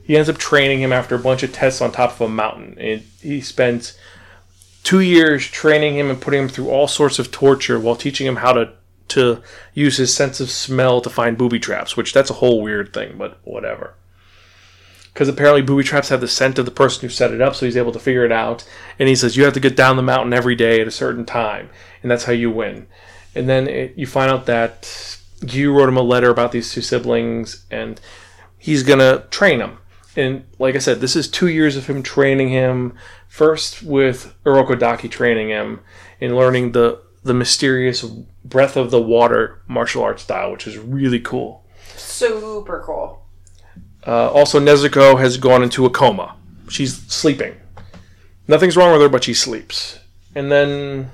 He 0.02 0.16
ends 0.16 0.28
up 0.28 0.38
training 0.38 0.80
him 0.80 0.92
after 0.92 1.14
a 1.14 1.18
bunch 1.18 1.42
of 1.42 1.52
tests 1.52 1.80
on 1.80 1.92
top 1.92 2.12
of 2.12 2.20
a 2.22 2.28
mountain. 2.28 2.76
And 2.78 3.02
he 3.20 3.40
spends 3.40 3.98
two 4.82 5.00
years 5.00 5.46
training 5.46 5.96
him 5.96 6.08
and 6.08 6.20
putting 6.20 6.42
him 6.42 6.48
through 6.48 6.70
all 6.70 6.88
sorts 6.88 7.18
of 7.18 7.30
torture 7.30 7.78
while 7.78 7.96
teaching 7.96 8.26
him 8.26 8.36
how 8.36 8.52
to 8.52 8.72
to 9.08 9.42
use 9.72 9.96
his 9.96 10.14
sense 10.14 10.38
of 10.38 10.50
smell 10.50 11.00
to 11.00 11.08
find 11.08 11.38
booby 11.38 11.58
traps. 11.58 11.96
Which 11.96 12.12
that's 12.12 12.30
a 12.30 12.34
whole 12.34 12.62
weird 12.62 12.92
thing, 12.92 13.16
but 13.18 13.38
whatever. 13.42 13.94
Because 15.12 15.28
apparently 15.28 15.62
booby 15.62 15.82
traps 15.82 16.10
have 16.10 16.20
the 16.20 16.28
scent 16.28 16.58
of 16.58 16.64
the 16.64 16.70
person 16.70 17.02
who 17.02 17.08
set 17.08 17.32
it 17.32 17.40
up, 17.40 17.56
so 17.56 17.66
he's 17.66 17.76
able 17.76 17.90
to 17.92 17.98
figure 17.98 18.24
it 18.24 18.30
out. 18.30 18.64
And 18.98 19.08
he 19.08 19.16
says 19.16 19.36
you 19.36 19.44
have 19.44 19.54
to 19.54 19.60
get 19.60 19.76
down 19.76 19.96
the 19.96 20.02
mountain 20.02 20.32
every 20.32 20.54
day 20.54 20.80
at 20.80 20.86
a 20.86 20.92
certain 20.92 21.24
time, 21.24 21.70
and 22.02 22.10
that's 22.10 22.24
how 22.24 22.32
you 22.32 22.50
win. 22.50 22.86
And 23.34 23.48
then 23.48 23.66
it, 23.66 23.94
you 23.96 24.06
find 24.06 24.30
out 24.30 24.46
that 24.46 25.17
you 25.42 25.72
wrote 25.72 25.88
him 25.88 25.96
a 25.96 26.02
letter 26.02 26.30
about 26.30 26.52
these 26.52 26.72
two 26.72 26.82
siblings, 26.82 27.64
and 27.70 28.00
he's 28.58 28.82
gonna 28.82 29.24
train 29.30 29.58
them. 29.58 29.78
And 30.16 30.44
like 30.58 30.74
I 30.74 30.78
said, 30.78 31.00
this 31.00 31.14
is 31.14 31.28
two 31.28 31.48
years 31.48 31.76
of 31.76 31.86
him 31.86 32.02
training 32.02 32.48
him. 32.48 32.94
First 33.28 33.82
with 33.82 34.34
Urokodaki 34.44 35.10
training 35.10 35.50
him 35.50 35.80
and 36.20 36.34
learning 36.34 36.72
the 36.72 37.00
the 37.22 37.34
mysterious 37.34 38.02
breath 38.44 38.76
of 38.76 38.90
the 38.90 39.00
water 39.00 39.60
martial 39.66 40.02
arts 40.02 40.22
style, 40.22 40.50
which 40.50 40.66
is 40.66 40.78
really 40.78 41.20
cool. 41.20 41.64
Super 41.96 42.82
cool. 42.84 43.24
Uh, 44.06 44.30
also, 44.30 44.58
Nezuko 44.58 45.18
has 45.18 45.36
gone 45.36 45.62
into 45.62 45.84
a 45.84 45.90
coma. 45.90 46.36
She's 46.68 46.96
sleeping. 47.06 47.54
Nothing's 48.46 48.76
wrong 48.76 48.92
with 48.92 49.02
her, 49.02 49.08
but 49.08 49.24
she 49.24 49.34
sleeps. 49.34 49.98
And 50.34 50.50
then, 50.50 51.10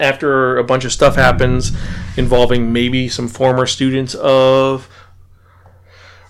after 0.00 0.56
a 0.56 0.64
bunch 0.64 0.84
of 0.84 0.92
stuff 0.92 1.16
happens 1.16 1.72
involving 2.16 2.72
maybe 2.72 3.08
some 3.08 3.28
former 3.28 3.66
students 3.66 4.14
of 4.14 4.88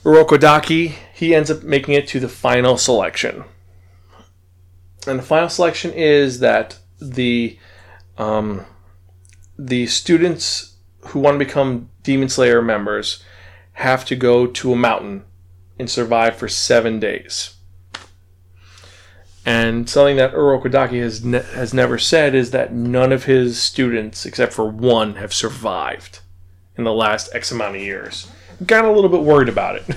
Urokodaki, 0.04 0.94
he 1.14 1.34
ends 1.34 1.50
up 1.50 1.62
making 1.62 1.94
it 1.94 2.06
to 2.08 2.20
the 2.20 2.28
final 2.28 2.76
selection. 2.76 3.44
And 5.06 5.18
the 5.18 5.22
final 5.22 5.48
selection 5.48 5.92
is 5.92 6.40
that 6.40 6.78
the 7.00 7.58
um, 8.16 8.64
the 9.58 9.86
students 9.86 10.76
who 11.06 11.20
want 11.20 11.38
to 11.38 11.44
become 11.44 11.90
Demon 12.02 12.28
Slayer 12.28 12.62
members 12.62 13.22
have 13.72 14.04
to 14.06 14.16
go 14.16 14.46
to 14.46 14.72
a 14.72 14.76
mountain 14.76 15.24
and 15.78 15.90
survive 15.90 16.36
for 16.36 16.48
seven 16.48 17.00
days. 17.00 17.53
And 19.46 19.88
something 19.88 20.16
that 20.16 20.32
Urokodaki 20.32 21.00
has 21.00 21.22
ne- 21.24 21.42
has 21.42 21.74
never 21.74 21.98
said 21.98 22.34
is 22.34 22.50
that 22.52 22.72
none 22.72 23.12
of 23.12 23.24
his 23.24 23.60
students, 23.60 24.24
except 24.24 24.52
for 24.52 24.66
one, 24.66 25.16
have 25.16 25.34
survived 25.34 26.20
in 26.76 26.84
the 26.84 26.92
last 26.92 27.34
X 27.34 27.52
amount 27.52 27.76
of 27.76 27.82
years. 27.82 28.26
Got 28.64 28.84
a 28.84 28.90
little 28.90 29.10
bit 29.10 29.20
worried 29.20 29.48
about 29.48 29.76
it. 29.76 29.84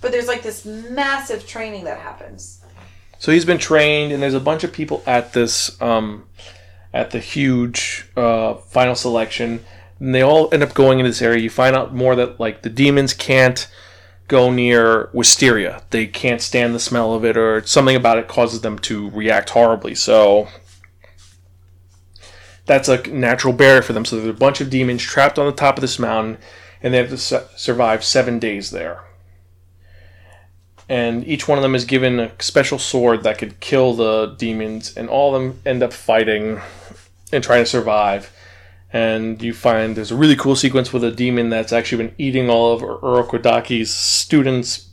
But 0.00 0.12
there's 0.12 0.28
like 0.28 0.42
this 0.42 0.64
massive 0.64 1.46
training 1.46 1.84
that 1.84 1.98
happens. 1.98 2.62
So 3.18 3.32
he's 3.32 3.44
been 3.44 3.58
trained, 3.58 4.12
and 4.12 4.22
there's 4.22 4.34
a 4.34 4.40
bunch 4.40 4.62
of 4.62 4.72
people 4.72 5.02
at 5.06 5.32
this, 5.32 5.80
um, 5.82 6.26
at 6.94 7.10
the 7.10 7.18
huge 7.18 8.08
uh, 8.16 8.54
final 8.54 8.94
selection, 8.94 9.64
and 9.98 10.14
they 10.14 10.22
all 10.22 10.48
end 10.54 10.62
up 10.62 10.72
going 10.74 11.00
into 11.00 11.10
this 11.10 11.20
area. 11.20 11.40
You 11.40 11.50
find 11.50 11.74
out 11.74 11.94
more 11.94 12.14
that 12.14 12.38
like 12.38 12.62
the 12.62 12.70
demons 12.70 13.12
can't 13.12 13.68
go 14.28 14.50
near 14.50 15.10
wisteria; 15.12 15.82
they 15.90 16.06
can't 16.06 16.40
stand 16.40 16.74
the 16.74 16.80
smell 16.80 17.14
of 17.14 17.24
it, 17.24 17.36
or 17.36 17.64
something 17.66 17.96
about 17.96 18.18
it 18.18 18.28
causes 18.28 18.60
them 18.60 18.78
to 18.80 19.10
react 19.10 19.50
horribly. 19.50 19.94
So 19.94 20.48
that's 22.66 22.88
a 22.88 23.02
natural 23.08 23.52
barrier 23.52 23.82
for 23.82 23.92
them. 23.92 24.04
So 24.04 24.16
there's 24.16 24.28
a 24.28 24.32
bunch 24.38 24.60
of 24.60 24.70
demons 24.70 25.02
trapped 25.02 25.38
on 25.38 25.46
the 25.46 25.52
top 25.52 25.76
of 25.76 25.80
this 25.80 25.98
mountain, 25.98 26.38
and 26.82 26.94
they 26.94 26.98
have 26.98 27.10
to 27.10 27.18
su- 27.18 27.40
survive 27.56 28.04
seven 28.04 28.38
days 28.38 28.70
there 28.70 29.02
and 30.88 31.26
each 31.26 31.46
one 31.46 31.58
of 31.58 31.62
them 31.62 31.74
is 31.74 31.84
given 31.84 32.18
a 32.18 32.32
special 32.40 32.78
sword 32.78 33.22
that 33.22 33.38
could 33.38 33.60
kill 33.60 33.94
the 33.94 34.34
demons, 34.38 34.96
and 34.96 35.08
all 35.08 35.34
of 35.34 35.42
them 35.42 35.60
end 35.66 35.82
up 35.82 35.92
fighting 35.92 36.60
and 37.32 37.44
trying 37.44 37.62
to 37.62 37.70
survive. 37.70 38.32
And 38.92 39.42
you 39.42 39.52
find 39.52 39.96
there's 39.96 40.10
a 40.10 40.16
really 40.16 40.36
cool 40.36 40.56
sequence 40.56 40.92
with 40.92 41.04
a 41.04 41.10
demon 41.10 41.50
that's 41.50 41.72
actually 41.72 42.06
been 42.06 42.14
eating 42.16 42.48
all 42.48 42.72
of 42.72 42.80
Urokodaki's 42.80 43.92
students. 43.92 44.90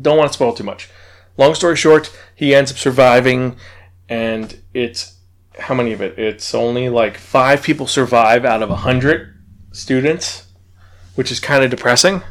Don't 0.00 0.16
want 0.16 0.28
to 0.30 0.34
spoil 0.34 0.52
too 0.52 0.64
much. 0.64 0.88
Long 1.36 1.54
story 1.54 1.76
short, 1.76 2.16
he 2.34 2.54
ends 2.54 2.70
up 2.70 2.78
surviving, 2.78 3.56
and 4.08 4.60
it's 4.74 5.18
how 5.58 5.74
many 5.74 5.92
of 5.92 6.00
it? 6.00 6.18
It's 6.18 6.54
only 6.54 6.88
like 6.88 7.16
five 7.16 7.62
people 7.62 7.86
survive 7.86 8.44
out 8.44 8.62
of 8.62 8.70
a 8.70 8.76
hundred 8.76 9.34
students, 9.72 10.46
which 11.16 11.32
is 11.32 11.40
kind 11.40 11.64
of 11.64 11.70
depressing. 11.70 12.22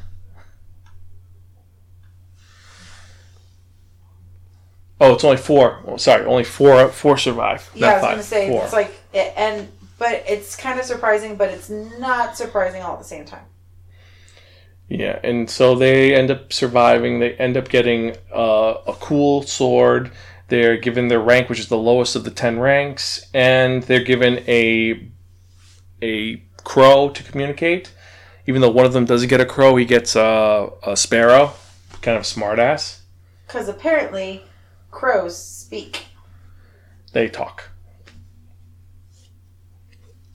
Oh, 5.00 5.14
it's 5.14 5.24
only 5.24 5.38
four. 5.38 5.84
Oh, 5.86 5.98
sorry, 5.98 6.26
only 6.26 6.44
four. 6.44 6.90
Four 6.90 7.18
survive. 7.18 7.70
Yeah, 7.76 7.88
I 7.88 7.94
was 7.94 8.02
five. 8.02 8.12
gonna 8.12 8.24
say 8.24 8.50
four. 8.50 8.64
it's 8.64 8.74
like 8.74 8.94
and 9.14 9.68
but 9.98 10.24
it's 10.28 10.56
kind 10.56 10.80
of 10.80 10.86
surprising, 10.86 11.36
but 11.36 11.50
it's 11.50 11.70
not 11.70 12.38
surprising 12.38 12.82
all 12.82 12.94
at 12.94 13.00
the 13.00 13.06
same 13.06 13.26
time. 13.26 13.46
Yeah, 14.90 15.20
and 15.24 15.50
so 15.50 15.76
they 15.76 16.16
end 16.16 16.32
up 16.32 16.54
surviving. 16.54 17.20
They 17.20 17.34
end 17.34 17.58
up 17.58 17.68
getting 17.68 18.16
uh, 18.34 18.76
a 18.88 18.94
cool 18.94 19.44
sword. 19.44 20.12
They're 20.48 20.78
given 20.78 21.10
their 21.10 21.20
rank, 21.20 21.50
which 21.50 21.60
is 21.60 21.68
the 21.68 21.78
lowest 21.78 22.16
of 22.16 22.24
the 22.24 22.32
ten 22.32 22.60
ranks, 22.60 23.26
and 23.34 23.84
they're 23.84 24.04
given 24.04 24.44
a 24.48 25.10
a 26.02 26.44
crow 26.64 27.10
to 27.10 27.24
communicate. 27.24 27.92
Even 28.46 28.62
though 28.62 28.70
one 28.70 28.86
of 28.86 28.94
them 28.94 29.04
doesn't 29.04 29.28
get 29.28 29.42
a 29.42 29.46
crow, 29.46 29.76
he 29.76 29.84
gets 29.84 30.16
a, 30.16 30.70
a 30.86 30.96
sparrow, 30.96 31.52
kind 32.02 32.18
of 32.18 32.24
smartass. 32.24 33.00
Because 33.46 33.68
apparently, 33.68 34.44
crows 34.90 35.38
speak. 35.38 36.06
They 37.12 37.28
talk. 37.28 37.72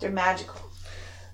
They're 0.02 0.10
magical. 0.10 0.60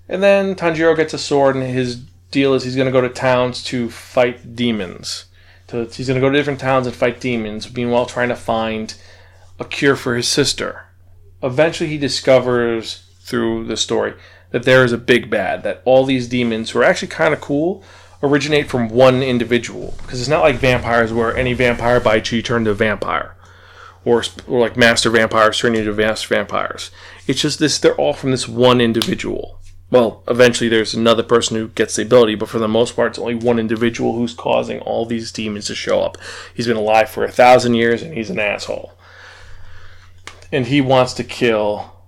And 0.07 0.23
then 0.23 0.55
Tanjiro 0.55 0.95
gets 0.95 1.13
a 1.13 1.17
sword, 1.17 1.55
and 1.55 1.65
his 1.65 1.97
deal 2.31 2.53
is 2.53 2.63
he's 2.63 2.75
going 2.75 2.85
to 2.85 2.91
go 2.91 3.01
to 3.01 3.09
towns 3.09 3.63
to 3.65 3.89
fight 3.89 4.55
demons. 4.55 5.25
So 5.67 5.85
he's 5.85 6.07
going 6.07 6.19
to 6.19 6.25
go 6.25 6.31
to 6.31 6.37
different 6.37 6.59
towns 6.59 6.87
and 6.87 6.95
fight 6.95 7.19
demons, 7.19 7.73
meanwhile, 7.73 8.05
trying 8.05 8.29
to 8.29 8.35
find 8.35 8.93
a 9.59 9.65
cure 9.65 9.95
for 9.95 10.15
his 10.15 10.27
sister. 10.27 10.85
Eventually, 11.43 11.89
he 11.89 11.97
discovers 11.97 13.03
through 13.21 13.65
the 13.65 13.77
story 13.77 14.13
that 14.51 14.63
there 14.63 14.83
is 14.83 14.91
a 14.91 14.97
big 14.97 15.29
bad, 15.29 15.63
that 15.63 15.81
all 15.85 16.05
these 16.05 16.27
demons, 16.27 16.71
who 16.71 16.79
are 16.79 16.83
actually 16.83 17.07
kind 17.07 17.33
of 17.33 17.41
cool, 17.41 17.83
originate 18.23 18.67
from 18.67 18.89
one 18.89 19.21
individual. 19.21 19.93
Because 20.01 20.19
it's 20.19 20.29
not 20.29 20.41
like 20.41 20.55
vampires 20.55 21.13
where 21.13 21.35
any 21.35 21.53
vampire 21.53 21.99
bites 21.99 22.31
you, 22.31 22.37
you 22.37 22.41
turn 22.41 22.65
to 22.65 22.71
a 22.71 22.75
vampire. 22.75 23.35
Or, 24.05 24.23
or 24.47 24.59
like 24.59 24.77
master 24.77 25.09
vampires 25.09 25.59
turning 25.59 25.81
into 25.81 25.93
master 25.93 26.33
vampires. 26.33 26.89
It's 27.29 27.41
just 27.41 27.59
this, 27.59 27.77
they're 27.77 27.93
all 27.93 28.13
from 28.13 28.31
this 28.31 28.47
one 28.47 28.81
individual. 28.81 29.59
Well, 29.91 30.23
eventually 30.27 30.67
there's 30.67 30.95
another 30.95 31.21
person 31.21 31.57
who 31.57 31.67
gets 31.67 31.95
the 31.95 32.01
ability, 32.01 32.33
but 32.33 32.49
for 32.49 32.57
the 32.57 32.67
most 32.67 32.95
part, 32.95 33.11
it's 33.11 33.19
only 33.19 33.35
one 33.35 33.59
individual 33.59 34.15
who's 34.15 34.33
causing 34.33 34.79
all 34.79 35.05
these 35.05 35.31
demons 35.31 35.65
to 35.65 35.75
show 35.75 36.01
up. 36.01 36.17
He's 36.55 36.65
been 36.65 36.75
alive 36.75 37.07
for 37.07 37.23
a 37.23 37.31
thousand 37.31 37.75
years 37.75 38.01
and 38.01 38.15
he's 38.15 38.31
an 38.31 38.39
asshole. 38.39 38.93
And 40.51 40.65
he 40.65 40.81
wants 40.81 41.13
to 41.13 41.23
kill 41.23 42.01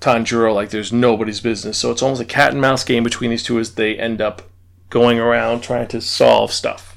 Tanjiro 0.00 0.54
like 0.54 0.70
there's 0.70 0.92
nobody's 0.92 1.40
business. 1.40 1.76
So 1.76 1.90
it's 1.90 2.00
almost 2.00 2.22
a 2.22 2.24
cat 2.24 2.52
and 2.52 2.60
mouse 2.60 2.84
game 2.84 3.02
between 3.02 3.30
these 3.30 3.42
two 3.42 3.58
as 3.58 3.74
they 3.74 3.96
end 3.96 4.20
up 4.20 4.42
going 4.90 5.18
around 5.18 5.62
trying 5.62 5.88
to 5.88 6.00
solve 6.00 6.52
stuff. 6.52 6.96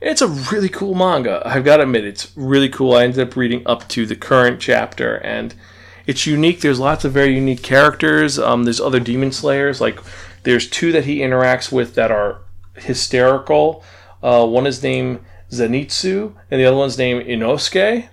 It's 0.00 0.22
a 0.22 0.28
really 0.28 0.70
cool 0.70 0.94
manga. 0.94 1.42
I've 1.44 1.64
got 1.66 1.76
to 1.76 1.82
admit, 1.82 2.06
it's 2.06 2.32
really 2.36 2.70
cool. 2.70 2.94
I 2.94 3.04
ended 3.04 3.28
up 3.28 3.36
reading 3.36 3.62
up 3.66 3.86
to 3.90 4.06
the 4.06 4.16
current 4.16 4.60
chapter, 4.60 5.16
and 5.16 5.54
it's 6.06 6.26
unique. 6.26 6.60
There's 6.60 6.80
lots 6.80 7.04
of 7.04 7.12
very 7.12 7.34
unique 7.34 7.62
characters. 7.62 8.38
Um, 8.38 8.64
there's 8.64 8.80
other 8.80 9.00
demon 9.00 9.32
slayers. 9.32 9.80
Like 9.80 10.00
there's 10.42 10.68
two 10.68 10.92
that 10.92 11.04
he 11.04 11.18
interacts 11.18 11.70
with 11.72 11.94
that 11.94 12.10
are 12.10 12.40
hysterical. 12.76 13.84
Uh, 14.22 14.46
one 14.46 14.66
is 14.66 14.82
named 14.82 15.20
Zenitsu, 15.50 16.32
and 16.50 16.60
the 16.60 16.64
other 16.64 16.76
one's 16.76 16.98
named 16.98 17.26
Inosuke. 17.26 18.08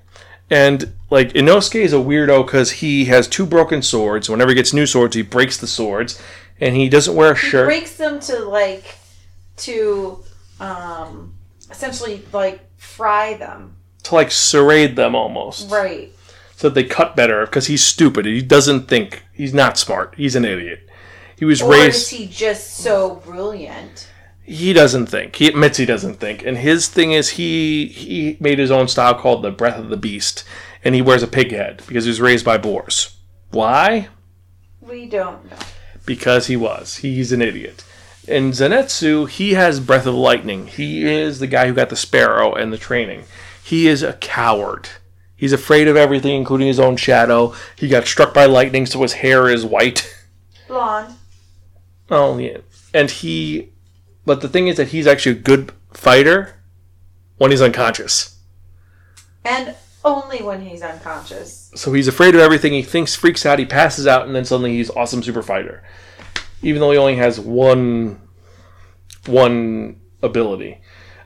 And 0.49 0.93
like 1.09 1.33
Inosuke 1.33 1.81
is 1.81 1.93
a 1.93 1.97
weirdo 1.97 2.45
because 2.45 2.71
he 2.71 3.05
has 3.05 3.27
two 3.27 3.45
broken 3.45 3.81
swords. 3.81 4.29
Whenever 4.29 4.49
he 4.49 4.55
gets 4.55 4.73
new 4.73 4.85
swords, 4.85 5.15
he 5.15 5.21
breaks 5.21 5.57
the 5.57 5.67
swords, 5.67 6.21
and 6.59 6.75
he 6.75 6.89
doesn't 6.89 7.15
wear 7.15 7.33
a 7.33 7.35
shirt. 7.35 7.43
He 7.43 7.49
shirt. 7.49 7.67
breaks 7.67 7.95
them 7.97 8.19
to 8.21 8.39
like 8.45 8.95
to 9.57 10.23
um 10.59 11.33
essentially 11.69 12.23
like 12.33 12.61
fry 12.77 13.35
them. 13.35 13.75
to 14.03 14.15
like 14.15 14.31
serrate 14.31 14.95
them 14.95 15.13
almost. 15.15 15.69
Right. 15.69 16.11
So 16.59 16.67
that 16.67 16.75
they 16.75 16.83
cut 16.83 17.15
better 17.15 17.45
because 17.45 17.67
he's 17.67 17.81
stupid. 17.81 18.25
He 18.25 18.41
doesn't 18.41 18.89
think. 18.89 19.23
He's 19.31 19.53
not 19.53 19.77
smart. 19.77 20.13
He's 20.17 20.35
an 20.35 20.43
idiot. 20.43 20.89
He 21.37 21.45
was 21.45 21.61
Or 21.61 21.71
raised. 21.71 21.95
is 21.95 22.09
he 22.09 22.27
just 22.27 22.75
so 22.75 23.15
brilliant? 23.25 24.09
he 24.43 24.73
doesn't 24.73 25.05
think. 25.05 25.37
He 25.37 25.47
admits 25.47 25.77
he 25.77 25.85
doesn't 25.85 26.15
think. 26.15 26.43
And 26.45 26.57
his 26.57 26.89
thing 26.89 27.13
is 27.13 27.29
he 27.29 27.85
he 27.87 28.35
made 28.41 28.59
his 28.59 28.71
own 28.71 28.89
style 28.89 29.15
called 29.15 29.41
the 29.41 29.51
Breath 29.51 29.79
of 29.79 29.87
the 29.87 29.95
Beast, 29.95 30.43
and 30.83 30.93
he 30.95 31.01
wears 31.01 31.23
a 31.23 31.27
pig 31.27 31.51
head 31.53 31.81
because 31.87 32.03
he 32.03 32.09
was 32.09 32.19
raised 32.19 32.43
by 32.43 32.57
boars. 32.57 33.15
Why? 33.51 34.09
We 34.81 35.05
don't 35.05 35.49
know. 35.49 35.55
Because 36.05 36.47
he 36.47 36.57
was. 36.57 36.97
He's 36.97 37.31
an 37.31 37.41
idiot. 37.41 37.85
And 38.27 38.51
Zenitsu, 38.51 39.29
he 39.29 39.53
has 39.53 39.79
Breath 39.79 40.05
of 40.05 40.13
Lightning. 40.15 40.67
He 40.67 41.05
is 41.05 41.39
the 41.39 41.47
guy 41.47 41.67
who 41.67 41.73
got 41.73 41.89
the 41.89 41.95
sparrow 41.95 42.53
and 42.53 42.73
the 42.73 42.77
training. 42.77 43.23
He 43.63 43.87
is 43.87 44.03
a 44.03 44.13
coward. 44.13 44.89
He's 45.39 45.53
afraid 45.53 45.87
of 45.87 45.95
everything, 45.95 46.35
including 46.35 46.67
his 46.67 46.81
own 46.81 46.97
shadow. 46.97 47.55
He 47.77 47.87
got 47.87 48.05
struck 48.05 48.33
by 48.33 48.45
lightning, 48.45 48.85
so 48.85 49.01
his 49.01 49.13
hair 49.13 49.47
is 49.47 49.65
white. 49.65 50.13
Blonde. 50.67 51.15
Oh 52.11 52.37
yeah, 52.37 52.57
and 52.93 53.09
he, 53.09 53.69
but 54.25 54.41
the 54.41 54.49
thing 54.49 54.67
is 54.67 54.75
that 54.75 54.89
he's 54.89 55.07
actually 55.07 55.37
a 55.37 55.39
good 55.39 55.71
fighter 55.93 56.61
when 57.37 57.51
he's 57.51 57.61
unconscious. 57.61 58.37
And 59.45 59.75
only 60.03 60.43
when 60.43 60.61
he's 60.61 60.81
unconscious. 60.81 61.71
So 61.73 61.93
he's 61.93 62.09
afraid 62.09 62.35
of 62.35 62.41
everything. 62.41 62.73
He 62.73 62.81
thinks, 62.81 63.15
freaks 63.15 63.45
out. 63.45 63.59
He 63.59 63.65
passes 63.65 64.07
out, 64.07 64.27
and 64.27 64.35
then 64.35 64.43
suddenly 64.43 64.73
he's 64.73 64.89
awesome 64.89 65.23
super 65.23 65.41
fighter, 65.41 65.83
even 66.61 66.81
though 66.81 66.91
he 66.91 66.97
only 66.97 67.15
has 67.15 67.39
one, 67.39 68.19
one 69.25 70.01
ability. 70.21 70.81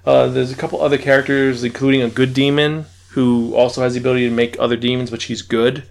Uh, 0.05 0.27
there's 0.27 0.51
a 0.51 0.55
couple 0.55 0.79
other 0.81 0.99
characters, 0.99 1.63
including 1.63 2.03
a 2.03 2.09
good 2.09 2.35
demon 2.35 2.85
who 3.13 3.53
also 3.55 3.81
has 3.81 3.93
the 3.93 3.99
ability 3.99 4.27
to 4.27 4.35
make 4.35 4.55
other 4.59 4.75
demons, 4.75 5.11
but 5.11 5.21
she's 5.21 5.41
good, 5.41 5.83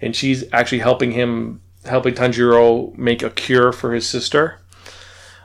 and 0.00 0.14
she's 0.14 0.44
actually 0.52 0.80
helping 0.80 1.12
him, 1.12 1.60
helping 1.84 2.14
Tanjiro 2.14 2.96
make 2.96 3.22
a 3.22 3.30
cure 3.30 3.72
for 3.72 3.94
his 3.94 4.08
sister. 4.08 4.58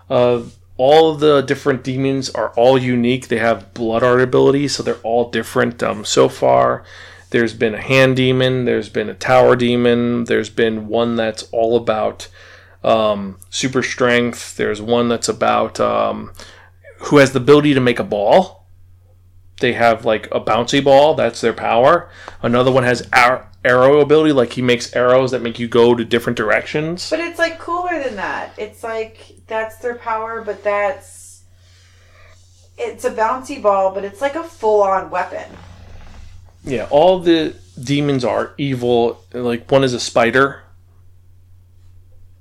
Uh, 0.10 0.44
all 0.78 1.16
the 1.16 1.42
different 1.42 1.84
demons 1.84 2.30
are 2.30 2.50
all 2.50 2.78
unique. 2.78 3.28
They 3.28 3.40
have 3.40 3.74
blood 3.74 4.04
art 4.04 4.22
abilities, 4.22 4.76
so 4.76 4.84
they're 4.84 4.96
all 5.04 5.30
different. 5.30 5.82
Um, 5.82 6.06
so 6.06 6.30
far, 6.30 6.84
there's 7.32 7.54
been 7.54 7.76
a 7.76 7.82
hand 7.82 8.16
demon, 8.16 8.66
there's 8.66 8.90
been 8.90 9.10
a 9.10 9.13
tower 9.13 9.56
demon, 9.56 10.26
there's 10.26 10.50
been 10.50 10.88
one 10.88 11.16
that's 11.16 11.44
all 11.52 11.76
about 11.76 12.28
um, 12.84 13.38
super 13.50 13.84
strength. 13.84 14.56
There's 14.56 14.82
one 14.82 15.10
that's 15.10 15.30
about 15.30 15.80
um, 15.80 16.32
who 17.00 17.18
has 17.18 17.34
the 17.34 17.40
ability 17.40 17.74
to 17.74 17.80
make 17.80 18.00
a 18.00 18.04
ball. 18.04 18.67
They 19.60 19.74
have 19.74 20.06
like 20.06 20.28
a 20.32 20.39
bouncy 20.39 20.84
ball. 20.84 21.15
That's 21.15 21.41
their 21.41 21.54
power. 21.54 22.10
Another 22.41 22.72
one 22.72 22.84
has 22.84 23.08
ar- 23.13 23.50
arrow 23.65 24.00
ability. 24.00 24.32
Like 24.32 24.54
he 24.54 24.62
makes 24.62 24.96
arrows 24.96 25.32
that 25.32 25.41
make 25.41 25.60
you 25.60 25.67
go 25.67 25.96
to 25.96 26.06
different 26.06 26.38
directions. 26.38 27.10
But 27.10 27.20
it's 27.20 27.39
like 27.39 27.60
cooler 27.60 28.02
than 28.04 28.15
that. 28.15 28.54
It's 28.58 28.84
like 28.84 29.36
that's 29.48 29.78
their 29.78 29.96
power, 29.96 30.41
but 30.43 30.63
that's 30.63 31.43
it's 32.78 33.06
a 33.06 33.12
bouncy 33.12 33.62
ball, 33.62 33.93
but 33.93 34.04
it's 34.04 34.22
like 34.22 34.36
a 34.36 34.43
full 34.43 34.84
on 34.84 35.10
weapon. 35.10 35.50
Yeah, 36.63 36.88
all 36.91 37.20
the 37.20 37.56
demons 37.82 38.24
are 38.24 38.54
evil. 38.58 39.24
Like 39.34 39.70
one 39.72 39.84
is 39.84 39.93
a 39.93 40.00
spider. 40.00 40.63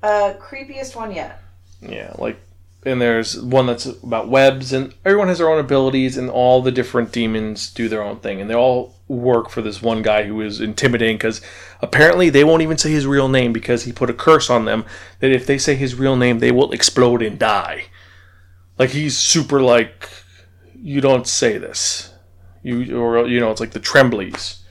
Uh 0.02 0.34
creepiest 0.38 0.94
one 0.94 1.12
yet. 1.12 1.42
Yeah, 1.80 2.14
like 2.18 2.38
and 2.86 3.02
there's 3.02 3.40
one 3.42 3.66
that's 3.66 3.84
about 3.84 4.28
webs 4.28 4.72
and 4.72 4.94
everyone 5.04 5.26
has 5.26 5.38
their 5.38 5.50
own 5.50 5.58
abilities 5.58 6.16
and 6.16 6.30
all 6.30 6.62
the 6.62 6.70
different 6.70 7.10
demons 7.10 7.68
do 7.70 7.88
their 7.88 8.02
own 8.02 8.18
thing 8.20 8.40
and 8.40 8.48
they 8.48 8.54
all 8.54 8.94
work 9.08 9.50
for 9.50 9.60
this 9.60 9.82
one 9.82 10.02
guy 10.02 10.22
who 10.22 10.40
is 10.40 10.60
intimidating 10.60 11.16
because 11.16 11.40
apparently 11.80 12.30
they 12.30 12.44
won't 12.44 12.62
even 12.62 12.78
say 12.78 12.90
his 12.90 13.06
real 13.06 13.28
name 13.28 13.52
because 13.52 13.82
he 13.82 13.92
put 13.92 14.08
a 14.08 14.14
curse 14.14 14.48
on 14.48 14.64
them 14.64 14.84
that 15.18 15.32
if 15.32 15.46
they 15.46 15.58
say 15.58 15.74
his 15.74 15.96
real 15.96 16.16
name 16.16 16.38
they 16.38 16.52
will 16.52 16.70
explode 16.70 17.22
and 17.22 17.38
die. 17.38 17.86
Like 18.78 18.90
he's 18.90 19.18
super 19.18 19.60
like 19.60 20.08
you 20.74 21.00
don't 21.00 21.26
say 21.26 21.58
this. 21.58 22.12
You 22.62 23.00
or 23.00 23.26
you 23.26 23.40
know 23.40 23.50
it's 23.50 23.60
like 23.60 23.72
the 23.72 23.80
trembleys. 23.80 24.62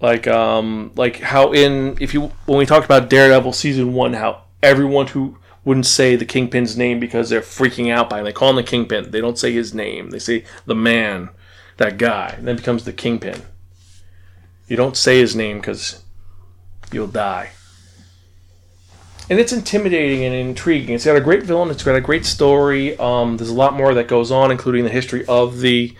Like 0.00 0.28
um 0.28 0.92
like 0.94 1.20
how 1.20 1.52
in 1.52 1.96
if 2.00 2.14
you 2.14 2.32
when 2.46 2.58
we 2.58 2.66
talked 2.66 2.84
about 2.84 3.10
daredevil 3.10 3.52
season 3.52 3.94
one 3.94 4.12
how 4.12 4.42
everyone 4.62 5.08
who 5.08 5.38
wouldn't 5.64 5.86
say 5.86 6.16
the 6.16 6.24
kingpin's 6.24 6.76
name 6.76 7.00
because 7.00 7.28
they're 7.28 7.40
freaking 7.40 7.90
out 7.90 8.08
by 8.08 8.18
him 8.18 8.24
they 8.24 8.32
call 8.32 8.50
him 8.50 8.56
the 8.56 8.62
kingpin. 8.62 9.10
They 9.10 9.20
don't 9.20 9.38
say 9.38 9.52
his 9.52 9.74
name. 9.74 10.10
They 10.10 10.18
say 10.18 10.44
the 10.66 10.74
man 10.74 11.30
that 11.76 11.98
guy 11.98 12.34
and 12.36 12.46
then 12.46 12.56
becomes 12.56 12.84
the 12.84 12.92
kingpin. 12.92 13.42
You 14.66 14.76
don't 14.76 14.96
say 14.96 15.18
his 15.18 15.34
name 15.34 15.58
because 15.58 16.02
you'll 16.92 17.06
die. 17.06 17.50
And 19.30 19.38
it's 19.38 19.52
intimidating 19.52 20.24
and 20.24 20.34
intriguing. 20.34 20.94
It's 20.94 21.04
got 21.04 21.16
a 21.16 21.20
great 21.20 21.42
villain. 21.42 21.70
It's 21.70 21.82
got 21.82 21.96
a 21.96 22.00
great 22.00 22.24
story. 22.24 22.98
Um, 22.98 23.36
there's 23.36 23.50
a 23.50 23.54
lot 23.54 23.74
more 23.74 23.92
that 23.94 24.08
goes 24.08 24.30
on 24.30 24.50
including 24.50 24.84
the 24.84 24.90
history 24.90 25.24
of 25.26 25.60
the 25.60 25.94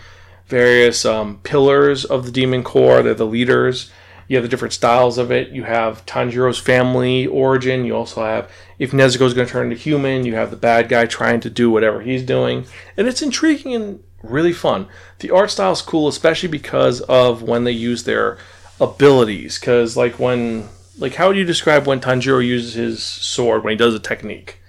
various 0.49 1.05
um, 1.05 1.41
pillars 1.43 2.05
of 2.05 2.25
the 2.25 2.33
demon 2.33 2.65
corps 2.65 3.03
they're 3.03 3.15
the 3.15 3.27
leaders 3.27 3.91
you 4.29 4.37
have 4.37 4.45
the 4.45 4.49
different 4.49 4.75
styles 4.75 5.19
of 5.19 5.33
it. 5.33 5.49
You 5.49 5.65
have 5.65 6.05
Tanjiro's 6.07 6.59
family 6.59 7.27
origin. 7.27 7.85
You 7.85 7.97
also 7.97 8.23
have 8.23 8.51
if 8.79 8.93
Nezuko's 8.93 9.35
going 9.35 9.47
to 9.47 9.53
turn 9.53 9.71
into 9.71 9.83
human. 9.83 10.25
You 10.25 10.35
have 10.35 10.51
the 10.51 10.57
bad 10.57 10.89
guy 10.89 11.07
trying 11.07 11.41
to 11.41 11.51
do 11.51 11.71
whatever 11.71 12.03
he's 12.03 12.23
doing, 12.23 12.67
and 12.97 13.09
it's 13.09 13.23
intriguing 13.23 13.75
and 13.75 14.03
really 14.23 14.53
fun. 14.53 14.87
The 15.21 15.31
art 15.31 15.51
style 15.51 15.73
is 15.73 15.83
cool, 15.83 16.09
especially 16.09 16.51
because 16.51 17.01
of 17.03 17.43
when 17.43 17.65
they 17.65 17.73
use 17.73 18.05
their 18.05 18.39
abilities. 18.81 19.59
Because 19.59 19.97
like 19.97 20.19
when 20.19 20.69
like 20.99 21.15
how 21.15 21.29
would 21.29 21.37
you 21.37 21.45
describe 21.45 21.87
when 21.87 22.01
Tanjiro 22.01 22.45
uses 22.45 22.75
his 22.75 23.03
sword 23.03 23.65
when 23.65 23.73
he 23.73 23.77
does 23.77 23.95
a 23.95 23.99
technique? 23.99 24.61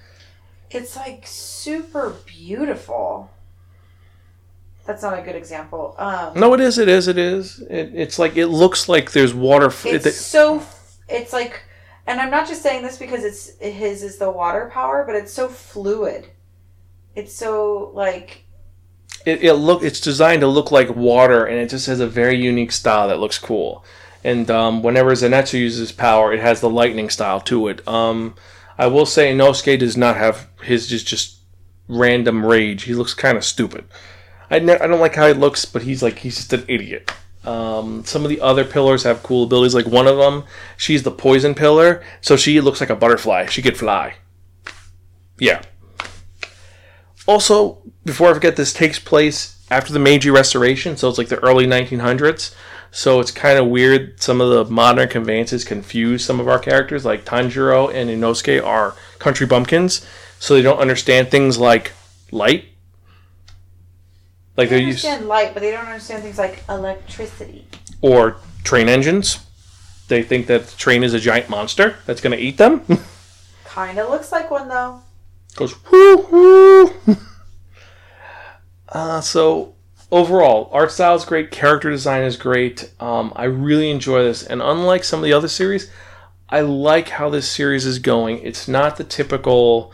It's 0.71 0.95
like 0.95 1.25
super 1.27 2.15
beautiful. 2.25 3.31
That's 4.89 5.03
not 5.03 5.19
a 5.19 5.21
good 5.21 5.35
example. 5.35 5.93
Um 5.99 6.33
No, 6.39 6.53
it 6.55 6.59
is. 6.59 6.79
It 6.79 6.89
is. 6.89 7.07
It 7.07 7.19
is. 7.19 7.59
It, 7.69 7.91
it's 7.93 8.17
like 8.17 8.35
it 8.37 8.47
looks 8.47 8.89
like 8.89 9.11
there's 9.11 9.35
water. 9.35 9.67
f- 9.67 9.85
it's 9.85 10.05
it- 10.07 10.13
so 10.13 10.63
it's 11.07 11.31
like 11.31 11.61
and 12.07 12.19
i'm 12.21 12.29
not 12.31 12.47
just 12.47 12.61
saying 12.63 12.81
this 12.83 12.97
because 12.97 13.23
it's 13.23 13.57
his 13.59 14.01
is 14.03 14.17
the 14.17 14.29
water 14.29 14.69
power 14.73 15.03
but 15.07 15.15
it's 15.15 15.31
so 15.33 15.47
fluid 15.47 16.27
it's 17.15 17.33
so 17.33 17.91
like 17.93 18.45
it, 19.25 19.43
it 19.43 19.53
look 19.53 19.83
it's 19.83 19.99
designed 19.99 20.41
to 20.41 20.47
look 20.47 20.71
like 20.71 20.89
water 20.95 21.45
and 21.45 21.57
it 21.59 21.69
just 21.69 21.85
has 21.87 21.99
a 21.99 22.07
very 22.07 22.35
unique 22.37 22.71
style 22.71 23.07
that 23.07 23.19
looks 23.19 23.37
cool 23.39 23.83
and 24.23 24.49
um, 24.51 24.81
whenever 24.83 25.11
zenitsu 25.13 25.59
uses 25.59 25.91
power 25.91 26.31
it 26.33 26.39
has 26.39 26.61
the 26.61 26.69
lightning 26.69 27.09
style 27.09 27.39
to 27.41 27.67
it 27.67 27.87
um, 27.87 28.35
i 28.77 28.85
will 28.87 29.05
say 29.05 29.31
inosuke 29.33 29.77
does 29.79 29.97
not 29.97 30.15
have 30.15 30.47
his 30.63 30.87
just 30.87 31.07
just 31.07 31.39
random 31.87 32.45
rage 32.45 32.83
he 32.83 32.93
looks 32.93 33.13
kind 33.15 33.37
of 33.37 33.43
stupid 33.43 33.83
I, 34.49 34.59
ne- 34.59 34.79
I 34.79 34.87
don't 34.87 34.99
like 34.99 35.15
how 35.15 35.27
he 35.27 35.33
looks 35.33 35.65
but 35.65 35.83
he's 35.83 36.01
like 36.03 36.19
he's 36.19 36.37
just 36.37 36.53
an 36.53 36.65
idiot 36.67 37.11
um, 37.45 38.03
some 38.05 38.23
of 38.23 38.29
the 38.29 38.41
other 38.41 38.65
pillars 38.65 39.03
have 39.03 39.23
cool 39.23 39.45
abilities 39.45 39.73
like 39.73 39.87
one 39.87 40.07
of 40.07 40.17
them 40.17 40.43
she's 40.77 41.03
the 41.03 41.11
poison 41.11 41.55
pillar 41.55 42.03
so 42.21 42.35
she 42.35 42.59
looks 42.61 42.79
like 42.79 42.89
a 42.89 42.95
butterfly 42.95 43.45
she 43.45 43.61
could 43.61 43.77
fly 43.77 44.15
yeah 45.39 45.61
also, 47.29 47.77
before 48.05 48.31
I 48.31 48.33
forget, 48.33 48.55
this 48.55 48.73
takes 48.73 48.97
place 48.97 49.63
after 49.69 49.93
the 49.93 49.99
Meiji 49.99 50.31
Restoration, 50.31 50.97
so 50.97 51.09
it's 51.09 51.19
like 51.19 51.27
the 51.27 51.37
early 51.43 51.67
1900s. 51.67 52.55
So 52.89 53.19
it's 53.19 53.29
kind 53.29 53.59
of 53.59 53.67
weird. 53.67 54.19
Some 54.19 54.41
of 54.41 54.49
the 54.49 54.65
modern 54.65 55.07
conveyances 55.09 55.63
confuse 55.63 56.25
some 56.25 56.39
of 56.39 56.47
our 56.47 56.57
characters, 56.57 57.05
like 57.05 57.25
Tanjiro 57.25 57.93
and 57.93 58.09
Inosuke 58.09 58.65
are 58.65 58.95
country 59.19 59.45
bumpkins, 59.45 60.03
so 60.39 60.55
they 60.55 60.63
don't 60.63 60.79
understand 60.79 61.29
things 61.29 61.59
like 61.59 61.91
light. 62.31 62.65
Like 64.59 64.67
they 64.67 64.79
they're 64.79 64.87
used 64.87 65.05
understand 65.05 65.29
light 65.29 65.53
but 65.53 65.61
they 65.61 65.71
don't 65.71 65.85
understand 65.85 66.21
things 66.21 66.37
like 66.37 66.65
electricity 66.67 67.65
or 68.01 68.35
train 68.65 68.89
engines. 68.89 69.39
They 70.09 70.21
think 70.21 70.47
that 70.47 70.67
the 70.67 70.75
train 70.75 71.01
is 71.01 71.13
a 71.13 71.19
giant 71.19 71.49
monster 71.49 71.95
that's 72.05 72.19
going 72.19 72.37
to 72.37 72.43
eat 72.43 72.57
them. 72.57 72.81
kind 73.63 73.97
of 73.97 74.09
looks 74.09 74.33
like 74.33 74.51
one 74.51 74.67
though 74.67 74.99
goes 75.55 75.73
whoo 75.89 76.17
whoo. 76.23 76.93
uh, 78.89 79.21
so 79.21 79.75
overall, 80.11 80.69
art 80.73 80.91
style 80.91 81.15
is 81.15 81.23
great, 81.23 81.51
character 81.51 81.89
design 81.89 82.23
is 82.23 82.35
great. 82.35 82.91
Um, 82.99 83.31
I 83.37 83.45
really 83.45 83.89
enjoy 83.89 84.23
this, 84.23 84.43
and 84.43 84.61
unlike 84.61 85.05
some 85.05 85.21
of 85.21 85.23
the 85.23 85.31
other 85.31 85.47
series, 85.47 85.89
I 86.49 86.59
like 86.59 87.07
how 87.07 87.29
this 87.29 87.49
series 87.49 87.85
is 87.85 87.99
going. 87.99 88.39
It's 88.39 88.67
not 88.67 88.97
the 88.97 89.05
typical 89.05 89.93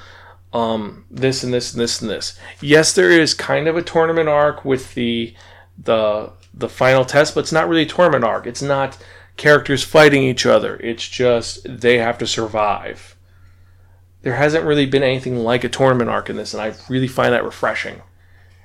um, 0.55 1.05
this 1.11 1.43
and 1.43 1.53
this 1.53 1.73
and 1.73 1.81
this 1.81 2.01
and 2.01 2.09
this. 2.09 2.39
Yes, 2.61 2.93
there 2.93 3.11
is 3.11 3.33
kind 3.33 3.67
of 3.67 3.77
a 3.77 3.81
tournament 3.81 4.29
arc 4.29 4.63
with 4.65 4.93
the 4.93 5.33
the 5.77 6.31
the 6.53 6.69
final 6.69 7.05
test, 7.05 7.35
but 7.35 7.41
it's 7.41 7.51
not 7.51 7.67
really 7.67 7.83
a 7.83 7.87
tournament 7.87 8.23
arc. 8.23 8.47
It's 8.47 8.61
not 8.61 8.97
characters 9.37 9.83
fighting 9.83 10.23
each 10.23 10.45
other. 10.45 10.77
It's 10.77 11.07
just 11.07 11.65
they 11.65 11.97
have 11.97 12.17
to 12.19 12.27
survive 12.27 13.15
there 14.25 14.33
hasn't 14.33 14.65
really 14.65 14.87
been 14.87 15.03
anything 15.03 15.37
like 15.37 15.63
a 15.63 15.69
tournament 15.69 16.09
arc 16.09 16.31
in 16.31 16.35
this, 16.35 16.55
and 16.55 16.61
I 16.61 16.73
really 16.89 17.07
find 17.07 17.31
that 17.31 17.45
refreshing. 17.45 18.01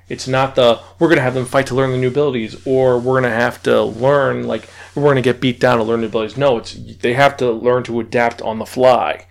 It's 0.09 0.27
not 0.27 0.55
the 0.55 0.81
we're 0.97 1.07
gonna 1.07 1.21
have 1.21 1.35
them 1.35 1.45
fight 1.45 1.67
to 1.67 1.75
learn 1.75 1.91
the 1.91 1.99
new 1.99 2.07
abilities, 2.07 2.65
or 2.65 2.97
we're 2.97 3.21
gonna 3.21 3.29
have 3.29 3.61
to 3.63 3.83
learn 3.83 4.47
like 4.47 4.67
we're 4.95 5.03
gonna 5.03 5.21
get 5.21 5.39
beat 5.39 5.59
down 5.59 5.77
to 5.77 5.83
learn 5.83 6.01
the 6.01 6.07
abilities. 6.07 6.35
No, 6.35 6.57
it's 6.57 6.73
they 6.73 7.13
have 7.13 7.37
to 7.37 7.51
learn 7.51 7.83
to 7.83 7.99
adapt 7.99 8.41
on 8.41 8.57
the 8.57 8.65
fly. 8.65 9.27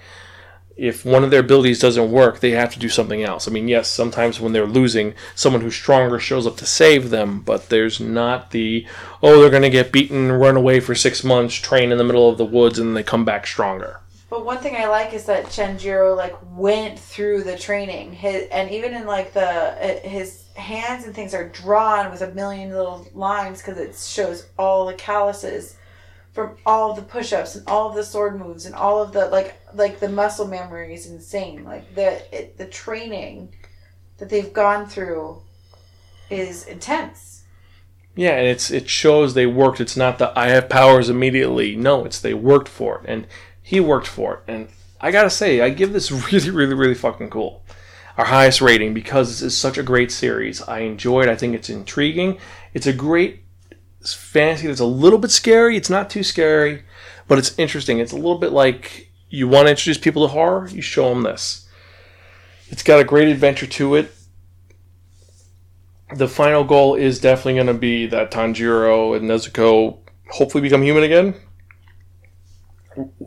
If 0.80 1.04
one 1.04 1.24
of 1.24 1.30
their 1.30 1.40
abilities 1.40 1.78
doesn't 1.78 2.10
work, 2.10 2.40
they 2.40 2.52
have 2.52 2.72
to 2.72 2.78
do 2.78 2.88
something 2.88 3.22
else. 3.22 3.46
I 3.46 3.50
mean, 3.50 3.68
yes, 3.68 3.86
sometimes 3.86 4.40
when 4.40 4.54
they're 4.54 4.66
losing, 4.66 5.12
someone 5.34 5.60
who's 5.60 5.74
stronger 5.74 6.18
shows 6.18 6.46
up 6.46 6.56
to 6.56 6.64
save 6.64 7.10
them, 7.10 7.42
but 7.42 7.68
there's 7.68 8.00
not 8.00 8.52
the 8.52 8.86
oh 9.22 9.42
they're 9.42 9.50
gonna 9.50 9.68
get 9.68 9.92
beaten, 9.92 10.32
run 10.32 10.56
away 10.56 10.80
for 10.80 10.94
six 10.94 11.22
months, 11.22 11.54
train 11.54 11.92
in 11.92 11.98
the 11.98 12.04
middle 12.04 12.30
of 12.30 12.38
the 12.38 12.46
woods, 12.46 12.78
and 12.78 12.88
then 12.88 12.94
they 12.94 13.02
come 13.02 13.26
back 13.26 13.46
stronger. 13.46 14.00
But 14.30 14.46
one 14.46 14.56
thing 14.56 14.74
I 14.74 14.86
like 14.86 15.12
is 15.12 15.26
that 15.26 15.46
Tanjiro 15.46 16.16
like 16.16 16.34
went 16.56 16.98
through 16.98 17.42
the 17.42 17.58
training. 17.58 18.14
His 18.14 18.48
and 18.48 18.70
even 18.70 18.94
in 18.94 19.04
like 19.04 19.34
the 19.34 19.42
uh, 19.42 20.08
his 20.08 20.46
hands 20.54 21.04
and 21.04 21.14
things 21.14 21.34
are 21.34 21.50
drawn 21.50 22.10
with 22.10 22.22
a 22.22 22.32
million 22.32 22.70
little 22.70 23.06
lines 23.12 23.58
because 23.60 23.76
it 23.76 23.94
shows 23.96 24.46
all 24.56 24.86
the 24.86 24.94
calluses 24.94 25.76
from 26.32 26.56
all 26.64 26.94
the 26.94 27.02
push-ups 27.02 27.56
and 27.56 27.68
all 27.68 27.90
of 27.90 27.96
the 27.96 28.04
sword 28.04 28.38
moves 28.38 28.66
and 28.66 28.74
all 28.74 29.02
of 29.02 29.12
the 29.12 29.26
like 29.26 29.60
like 29.74 30.00
the 30.00 30.09
muscle 30.09 30.46
memory 30.46 30.94
is 30.94 31.06
insane. 31.06 31.64
Like 31.64 31.94
the 31.94 32.22
it, 32.37 32.59
the 32.59 32.66
training 32.66 33.54
that 34.18 34.28
they've 34.28 34.52
gone 34.52 34.87
through 34.87 35.42
is 36.28 36.66
intense. 36.66 37.44
Yeah, 38.14 38.33
and 38.33 38.46
it's 38.46 38.70
it 38.70 38.88
shows 38.88 39.35
they 39.35 39.46
worked. 39.46 39.80
It's 39.80 39.96
not 39.96 40.18
that 40.18 40.37
I 40.37 40.48
have 40.48 40.68
powers 40.68 41.09
immediately. 41.09 41.76
No, 41.76 42.04
it's 42.04 42.20
they 42.20 42.35
worked 42.35 42.68
for 42.68 42.98
it, 42.98 43.04
and 43.09 43.26
he 43.62 43.80
worked 43.80 44.06
for 44.06 44.35
it. 44.35 44.52
And 44.52 44.68
I 45.00 45.11
gotta 45.11 45.30
say, 45.30 45.61
I 45.61 45.70
give 45.70 45.92
this 45.92 46.11
really, 46.33 46.50
really, 46.50 46.74
really 46.74 46.94
fucking 46.94 47.30
cool. 47.30 47.64
Our 48.16 48.26
highest 48.26 48.61
rating 48.61 48.92
because 48.92 49.28
this 49.28 49.42
is 49.42 49.56
such 49.56 49.78
a 49.78 49.83
great 49.83 50.12
series. 50.12 50.61
I 50.62 50.80
enjoy 50.80 51.22
it. 51.22 51.28
I 51.28 51.37
think 51.37 51.54
it's 51.54 51.70
intriguing. 51.70 52.38
It's 52.74 52.87
a 52.87 52.92
great 52.92 53.44
fantasy 54.04 54.66
that's 54.66 54.80
a 54.80 54.85
little 54.85 55.18
bit 55.18 55.30
scary. 55.30 55.76
It's 55.76 55.90
not 55.90 56.11
too 56.11 56.22
scary, 56.22 56.83
but 57.28 57.38
it's 57.38 57.59
interesting. 57.59 57.98
It's 57.98 58.12
a 58.12 58.16
little 58.16 58.38
bit 58.38 58.52
like 58.52 59.10
you 59.30 59.48
want 59.48 59.66
to 59.66 59.70
introduce 59.70 59.98
people 59.98 60.26
to 60.26 60.28
horror, 60.28 60.68
you 60.68 60.82
show 60.82 61.08
them 61.08 61.22
this. 61.22 61.68
It's 62.68 62.82
got 62.82 63.00
a 63.00 63.04
great 63.04 63.28
adventure 63.28 63.66
to 63.66 63.94
it 63.94 64.12
the 66.14 66.28
final 66.28 66.64
goal 66.64 66.94
is 66.94 67.20
definitely 67.20 67.54
going 67.54 67.66
to 67.66 67.74
be 67.74 68.06
that 68.06 68.30
Tanjiro 68.30 69.16
and 69.16 69.28
Nezuko 69.28 69.98
hopefully 70.30 70.62
become 70.62 70.82
human 70.82 71.04
again. 71.04 71.34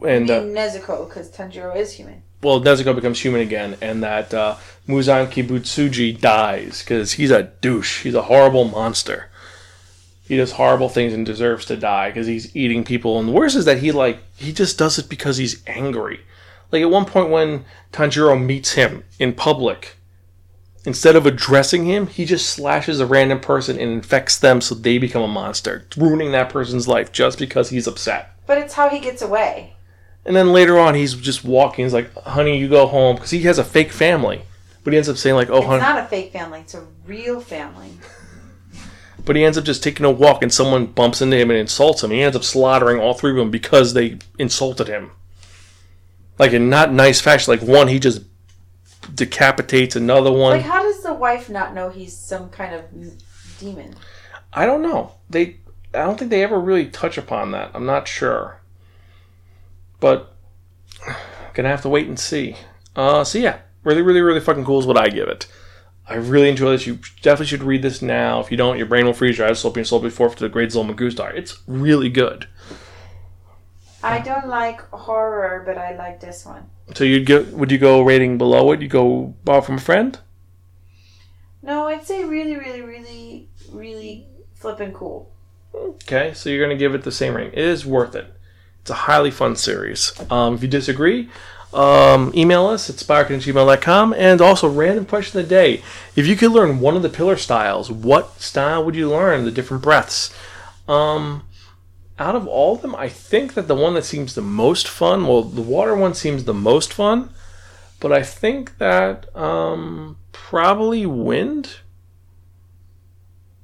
And 0.06 0.30
uh, 0.30 0.42
Nezuko 0.42 1.08
because 1.08 1.32
Tanjiro 1.32 1.76
is 1.76 1.94
human. 1.94 2.24
well, 2.42 2.62
Nezuko 2.62 2.94
becomes 2.94 3.20
human 3.20 3.42
again, 3.42 3.78
and 3.82 4.04
that 4.04 4.34
uh, 4.34 4.58
Muzan 4.88 5.28
Kibutsuji 5.32 6.20
dies 6.20 6.82
because 6.82 7.14
he's 7.14 7.32
a 7.32 7.44
douche. 7.44 8.04
He's 8.04 8.16
a 8.16 8.24
horrible 8.24 8.66
monster. 8.66 9.30
He 10.26 10.38
does 10.38 10.54
horrible 10.54 10.90
things 10.90 11.14
and 11.14 11.26
deserves 11.26 11.66
to 11.66 11.76
die 11.76 12.10
because 12.10 12.28
he's 12.28 12.56
eating 12.56 12.84
people. 12.84 13.20
And 13.20 13.28
the 13.28 13.34
worst 13.34 13.56
is 13.56 13.66
that 13.66 13.80
he 13.80 13.92
like 13.92 14.20
he 14.36 14.54
just 14.54 14.78
does 14.78 14.98
it 14.98 15.10
because 15.10 15.38
he's 15.38 15.62
angry. 15.68 16.22
Like 16.72 16.82
at 16.82 16.90
one 16.90 17.06
point 17.06 17.30
when 17.30 17.66
Tanjiro 17.92 18.42
meets 18.42 18.72
him 18.72 19.04
in 19.20 19.34
public, 19.34 19.98
instead 20.86 21.16
of 21.16 21.26
addressing 21.26 21.86
him, 21.86 22.08
he 22.08 22.26
just 22.26 22.50
slashes 22.50 23.00
a 23.00 23.06
random 23.06 23.40
person 23.40 23.78
and 23.78 23.92
infects 23.92 24.40
them 24.40 24.62
so 24.62 24.74
they 24.76 24.98
become 24.98 25.22
a 25.22 25.28
monster, 25.28 25.86
ruining 25.98 26.32
that 26.32 26.50
person's 26.50 26.88
life 26.88 27.12
just 27.12 27.38
because 27.38 27.70
he's 27.70 27.88
upset. 27.88 28.36
But 28.48 28.58
it's 28.58 28.74
how 28.74 28.90
he 28.90 29.00
gets 29.00 29.22
away. 29.22 29.76
And 30.26 30.36
then 30.36 30.54
later 30.54 30.80
on, 30.80 30.96
he's 30.96 31.16
just 31.16 31.44
walking. 31.44 31.86
He's 31.86 31.94
like, 31.94 32.14
"Honey, 32.24 32.58
you 32.58 32.70
go 32.70 32.88
home," 32.88 33.18
because 33.18 33.32
he 33.32 33.42
has 33.42 33.60
a 33.60 33.64
fake 33.64 33.92
family. 33.92 34.44
But 34.84 34.94
he 34.94 34.98
ends 34.98 35.10
up 35.10 35.18
saying 35.18 35.36
like, 35.36 35.50
"Oh, 35.50 35.58
It's 35.58 35.68
honey," 35.68 35.82
not 35.82 36.00
a 36.00 36.08
fake 36.08 36.32
family. 36.32 36.62
It's 36.62 36.74
a 36.74 36.86
real 37.06 37.42
family. 37.42 37.90
But 39.26 39.36
he 39.36 39.44
ends 39.44 39.58
up 39.58 39.64
just 39.64 39.84
taking 39.84 40.06
a 40.06 40.12
walk, 40.12 40.42
and 40.42 40.54
someone 40.54 40.88
bumps 40.88 41.22
into 41.22 41.38
him 41.38 41.50
and 41.50 41.60
insults 41.60 42.04
him. 42.04 42.12
He 42.12 42.22
ends 42.22 42.36
up 42.36 42.44
slaughtering 42.44 43.00
all 43.00 43.14
three 43.14 43.32
of 43.32 43.38
them 43.38 43.52
because 43.52 43.94
they 43.94 44.20
insulted 44.38 44.88
him, 44.88 45.12
like 46.38 46.52
in 46.52 46.70
not 46.70 46.92
nice 46.92 47.22
fashion. 47.22 47.54
Like 47.54 47.68
one, 47.68 47.88
he 47.88 48.00
just 48.00 48.24
decapitates 49.14 49.96
another 49.96 50.32
one. 50.32 50.58
Like, 50.58 50.66
how 50.66 50.82
does 50.82 51.04
the 51.04 51.14
wife 51.14 51.50
not 51.50 51.74
know 51.74 51.90
he's 51.90 52.16
some 52.16 52.50
kind 52.50 52.76
of 52.76 52.84
demon? 53.60 53.96
I 54.52 54.66
don't 54.66 54.82
know. 54.82 55.16
They, 55.30 55.58
I 55.94 56.04
don't 56.04 56.18
think 56.18 56.32
they 56.32 56.44
ever 56.44 56.60
really 56.60 56.88
touch 56.88 57.18
upon 57.18 57.52
that. 57.52 57.72
I'm 57.74 57.86
not 57.86 58.08
sure, 58.08 58.60
but 60.00 60.36
gonna 61.54 61.70
have 61.70 61.82
to 61.84 61.90
wait 61.90 62.08
and 62.08 62.20
see. 62.20 62.56
Uh, 62.96 63.24
so 63.24 63.40
yeah, 63.40 63.60
really, 63.84 64.02
really, 64.02 64.22
really 64.22 64.40
fucking 64.40 64.66
cool 64.66 64.80
is 64.80 64.86
what 64.86 64.98
I 64.98 65.10
give 65.10 65.28
it. 65.28 65.48
I 66.08 66.16
really 66.16 66.50
enjoy 66.50 66.72
this. 66.72 66.86
You 66.86 67.00
definitely 67.22 67.46
should 67.46 67.64
read 67.64 67.82
this 67.82 68.02
now. 68.02 68.42
If 68.42 68.52
you 68.52 68.58
don't, 68.58 68.78
your 68.78 68.88
brain 68.88 69.06
will 69.06 69.14
freeze. 69.14 69.38
Your 69.38 69.48
eyes 69.48 69.64
will 69.64 69.72
open. 69.72 69.80
Your 69.80 69.86
soul 69.86 70.00
will 70.00 70.10
be 70.10 70.16
forfeit 70.16 70.40
to 70.40 70.44
the 70.44 70.50
great 70.50 70.70
Zolman. 70.70 71.36
It's 71.36 71.60
really 71.66 72.10
good. 72.10 72.48
I 74.04 74.20
don't 74.20 74.48
like 74.48 74.82
horror, 74.90 75.64
but 75.66 75.78
I 75.78 75.96
like 75.96 76.20
this 76.20 76.46
one. 76.46 76.66
So 76.94 77.06
you'd 77.06 77.26
go? 77.26 77.44
Would 77.54 77.72
you 77.72 77.78
go 77.78 78.02
rating 78.02 78.38
below 78.38 78.74
it? 78.74 78.82
You 78.82 78.90
go 78.90 79.34
borrow 79.46 79.62
from 79.62 79.76
a 79.76 79.82
friend? 79.82 80.20
No, 81.62 81.88
I'd 81.88 82.06
say 82.06 82.26
really, 82.26 82.58
really, 82.58 82.82
really, 82.82 83.48
really 83.72 84.28
flippin' 84.54 84.92
cool. 84.92 85.32
Okay, 85.74 86.34
so 86.34 86.50
you're 86.50 86.64
going 86.64 86.78
to 86.78 86.80
give 86.80 86.94
it 86.94 87.04
the 87.04 87.12
same 87.12 87.36
rating. 87.36 87.54
It 87.54 87.60
is 87.60 87.86
worth 87.86 88.16
it. 88.16 88.34
It's 88.82 88.92
a 88.92 88.96
highly 88.96 89.32
fun 89.32 89.56
series. 89.56 90.12
Um, 90.30 90.56
if 90.56 90.62
you 90.62 90.68
disagree, 90.68 91.30
um, 91.74 92.32
email 92.36 92.66
us 92.68 92.90
at 92.90 92.98
sparkandgmail.com. 92.98 94.14
And 94.14 94.42
also, 94.42 94.70
random 94.70 95.06
question 95.06 95.40
of 95.40 95.48
the 95.48 95.56
day. 95.56 95.84
If 96.16 96.28
you 96.28 96.36
could 96.36 96.52
learn 96.52 96.80
one 96.80 96.96
of 96.96 97.02
the 97.02 97.10
pillar 97.10 97.38
styles, 97.38 97.92
what 97.92 98.42
style 98.42 98.84
would 98.84 98.96
you 98.96 99.10
learn? 99.10 99.46
The 99.46 99.52
different 99.52 99.84
breaths. 99.84 100.34
Um, 100.88 101.44
out 102.20 102.36
of 102.36 102.48
all 102.48 102.76
of 102.76 102.82
them, 102.82 102.96
I 102.96 103.10
think 103.10 103.54
that 103.56 103.68
the 103.68 103.76
one 103.76 103.96
that 103.96 104.06
seems 104.06 104.36
the 104.36 104.42
most 104.42 104.88
fun, 104.88 105.26
well, 105.26 105.42
the 105.44 105.62
water 105.62 105.96
one 105.96 106.14
seems 106.14 106.44
the 106.44 106.54
most 106.54 106.94
fun, 106.94 107.30
but 108.00 108.12
I 108.12 108.22
think 108.22 108.78
that 108.78 109.36
um, 109.36 110.18
probably 110.32 111.06
wind. 111.06 111.78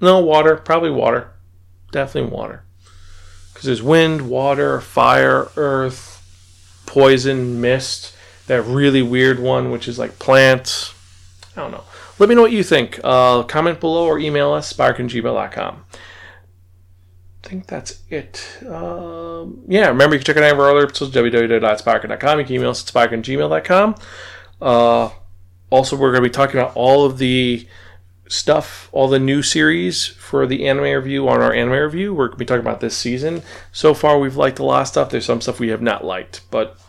No, 0.01 0.19
water. 0.19 0.55
Probably 0.55 0.91
water. 0.91 1.31
Definitely 1.91 2.31
water. 2.31 2.63
Because 3.51 3.65
there's 3.65 3.83
wind, 3.83 4.29
water, 4.29 4.79
fire, 4.79 5.49
earth, 5.57 6.08
poison, 6.89 7.61
mist. 7.61 8.15
That 8.47 8.63
really 8.63 9.03
weird 9.03 9.39
one, 9.39 9.69
which 9.69 9.87
is 9.87 9.99
like 9.99 10.17
plants. 10.17 10.93
I 11.55 11.61
don't 11.61 11.71
know. 11.71 11.83
Let 12.17 12.27
me 12.27 12.35
know 12.35 12.41
what 12.41 12.51
you 12.51 12.63
think. 12.63 12.99
Uh, 13.03 13.43
comment 13.43 13.79
below 13.79 14.05
or 14.05 14.17
email 14.17 14.51
us, 14.51 14.73
sparkandgmail.com. 14.73 15.85
I 17.43 17.47
think 17.47 17.67
that's 17.67 18.01
it. 18.09 18.59
Um, 18.67 19.61
yeah, 19.67 19.87
remember 19.87 20.15
you 20.15 20.19
can 20.19 20.25
check 20.25 20.37
out 20.37 20.43
any 20.43 20.51
of 20.51 20.59
our 20.59 20.71
other 20.71 20.83
episodes, 20.83 21.15
www.sparkin.com. 21.15 22.39
You 22.39 22.45
can 22.45 22.55
email 22.55 22.71
us 22.71 22.83
at 22.83 22.93
sparkandgmail.com. 22.93 23.95
Uh, 24.59 25.09
also, 25.69 25.95
we're 25.95 26.11
going 26.11 26.23
to 26.23 26.29
be 26.29 26.33
talking 26.33 26.59
about 26.59 26.75
all 26.75 27.05
of 27.05 27.19
the 27.19 27.67
stuff, 28.29 28.87
all 28.93 29.09
the 29.09 29.19
new 29.19 29.41
series 29.41 30.05
for 30.07 30.47
the 30.47 30.65
anime 30.67 30.83
review 30.83 31.27
on 31.27 31.41
our 31.41 31.51
anime 31.51 31.73
review. 31.73 32.13
We're 32.13 32.27
going 32.27 32.37
to 32.37 32.39
be 32.39 32.45
talking 32.45 32.61
about 32.61 32.79
this 32.79 32.95
season. 32.95 33.41
So 33.73 33.93
far, 33.93 34.17
we've 34.19 34.37
liked 34.37 34.59
a 34.59 34.63
lot 34.63 34.83
of 34.83 34.87
stuff. 34.87 35.09
There's 35.09 35.25
some 35.25 35.41
stuff 35.41 35.59
we 35.59 35.69
have 35.69 35.81
not 35.81 36.05
liked, 36.05 36.41
but 36.49 36.79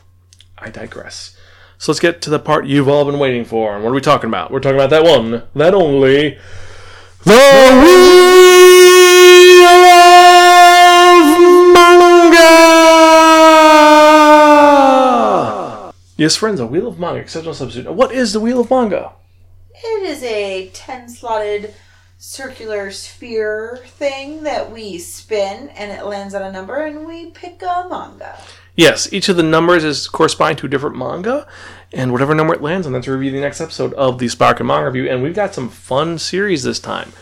I 0.58 0.70
digress. 0.70 1.36
So 1.78 1.90
let's 1.90 1.98
get 2.00 2.20
to 2.22 2.30
the 2.30 2.38
part 2.38 2.66
you've 2.66 2.88
all 2.88 3.06
been 3.06 3.18
waiting 3.18 3.46
for. 3.46 3.74
And 3.74 3.82
what 3.82 3.90
are 3.90 3.94
we 3.94 4.02
talking 4.02 4.28
about? 4.28 4.50
We're 4.52 4.60
talking 4.60 4.76
about 4.76 4.90
that 4.90 5.02
one, 5.02 5.44
that 5.54 5.72
only, 5.74 6.38
the 7.24 7.32
Wheel 7.32 8.04
of 9.66 10.14
Manga. 11.74 12.70
Yes, 16.18 16.36
friends, 16.36 16.60
a 16.60 16.66
Wheel 16.66 16.86
of 16.86 17.00
Manga, 17.00 17.20
exceptional 17.20 17.54
substitute. 17.54 17.90
What 17.90 18.12
is 18.12 18.34
the 18.34 18.40
Wheel 18.40 18.60
of 18.60 18.70
Manga? 18.70 19.14
It 19.82 20.02
is 20.02 20.22
a 20.22 20.68
10 20.74 21.08
slotted 21.08 21.74
circular 22.18 22.90
sphere 22.90 23.80
thing 23.86 24.42
that 24.42 24.70
we 24.70 24.98
spin 24.98 25.70
and 25.70 25.90
it 25.90 26.04
lands 26.04 26.34
on 26.34 26.42
a 26.42 26.52
number 26.52 26.84
and 26.84 27.06
we 27.06 27.30
pick 27.30 27.62
a 27.62 27.86
manga. 27.88 28.38
Yes, 28.76 29.10
each 29.12 29.30
of 29.30 29.36
the 29.36 29.42
numbers 29.42 29.82
is 29.82 30.06
corresponding 30.06 30.58
to 30.58 30.66
a 30.66 30.68
different 30.68 30.96
manga, 30.96 31.46
and 31.92 32.12
whatever 32.12 32.34
number 32.34 32.54
it 32.54 32.62
lands 32.62 32.86
on, 32.86 32.92
that's 32.92 33.08
review 33.08 33.30
the 33.30 33.40
next 33.40 33.60
episode 33.60 33.92
of 33.94 34.18
the 34.18 34.28
Spark 34.28 34.60
and 34.60 34.68
Manga 34.68 34.86
Review. 34.86 35.10
And 35.10 35.22
we've 35.22 35.34
got 35.34 35.54
some 35.54 35.68
fun 35.68 36.18
series 36.18 36.62
this 36.62 36.78
time. 36.78 37.12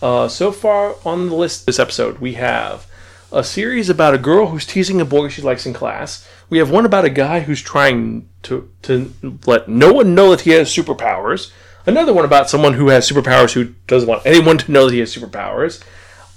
Uh, 0.00 0.28
so 0.28 0.50
far 0.50 0.96
on 1.04 1.28
the 1.28 1.34
list 1.34 1.66
this 1.66 1.78
episode, 1.78 2.18
we 2.18 2.34
have 2.34 2.86
a 3.32 3.44
series 3.44 3.88
about 3.90 4.14
a 4.14 4.18
girl 4.18 4.48
who's 4.48 4.66
teasing 4.66 5.00
a 5.00 5.04
boy 5.04 5.28
she 5.28 5.42
likes 5.42 5.66
in 5.66 5.72
class. 5.72 6.28
We 6.48 6.58
have 6.58 6.70
one 6.70 6.86
about 6.86 7.04
a 7.04 7.10
guy 7.10 7.40
who's 7.40 7.60
trying 7.62 8.28
to 8.42 8.70
to 8.82 9.12
let 9.46 9.68
no 9.68 9.92
one 9.92 10.14
know 10.14 10.30
that 10.30 10.42
he 10.42 10.50
has 10.50 10.68
superpowers. 10.68 11.50
Another 11.86 12.14
one 12.14 12.24
about 12.24 12.48
someone 12.48 12.74
who 12.74 12.88
has 12.88 13.08
superpowers 13.08 13.52
who 13.52 13.74
doesn't 13.86 14.08
want 14.08 14.24
anyone 14.24 14.58
to 14.58 14.72
know 14.72 14.86
that 14.86 14.94
he 14.94 15.00
has 15.00 15.14
superpowers. 15.14 15.82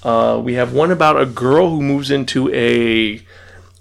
Uh, 0.04 0.40
we 0.40 0.56
have 0.56 0.74
one 0.74 0.92
about 0.92 1.20
a 1.20 1.26
girl 1.26 1.70
who 1.70 1.82
moves 1.82 2.12
into 2.12 2.54
a 2.54 3.22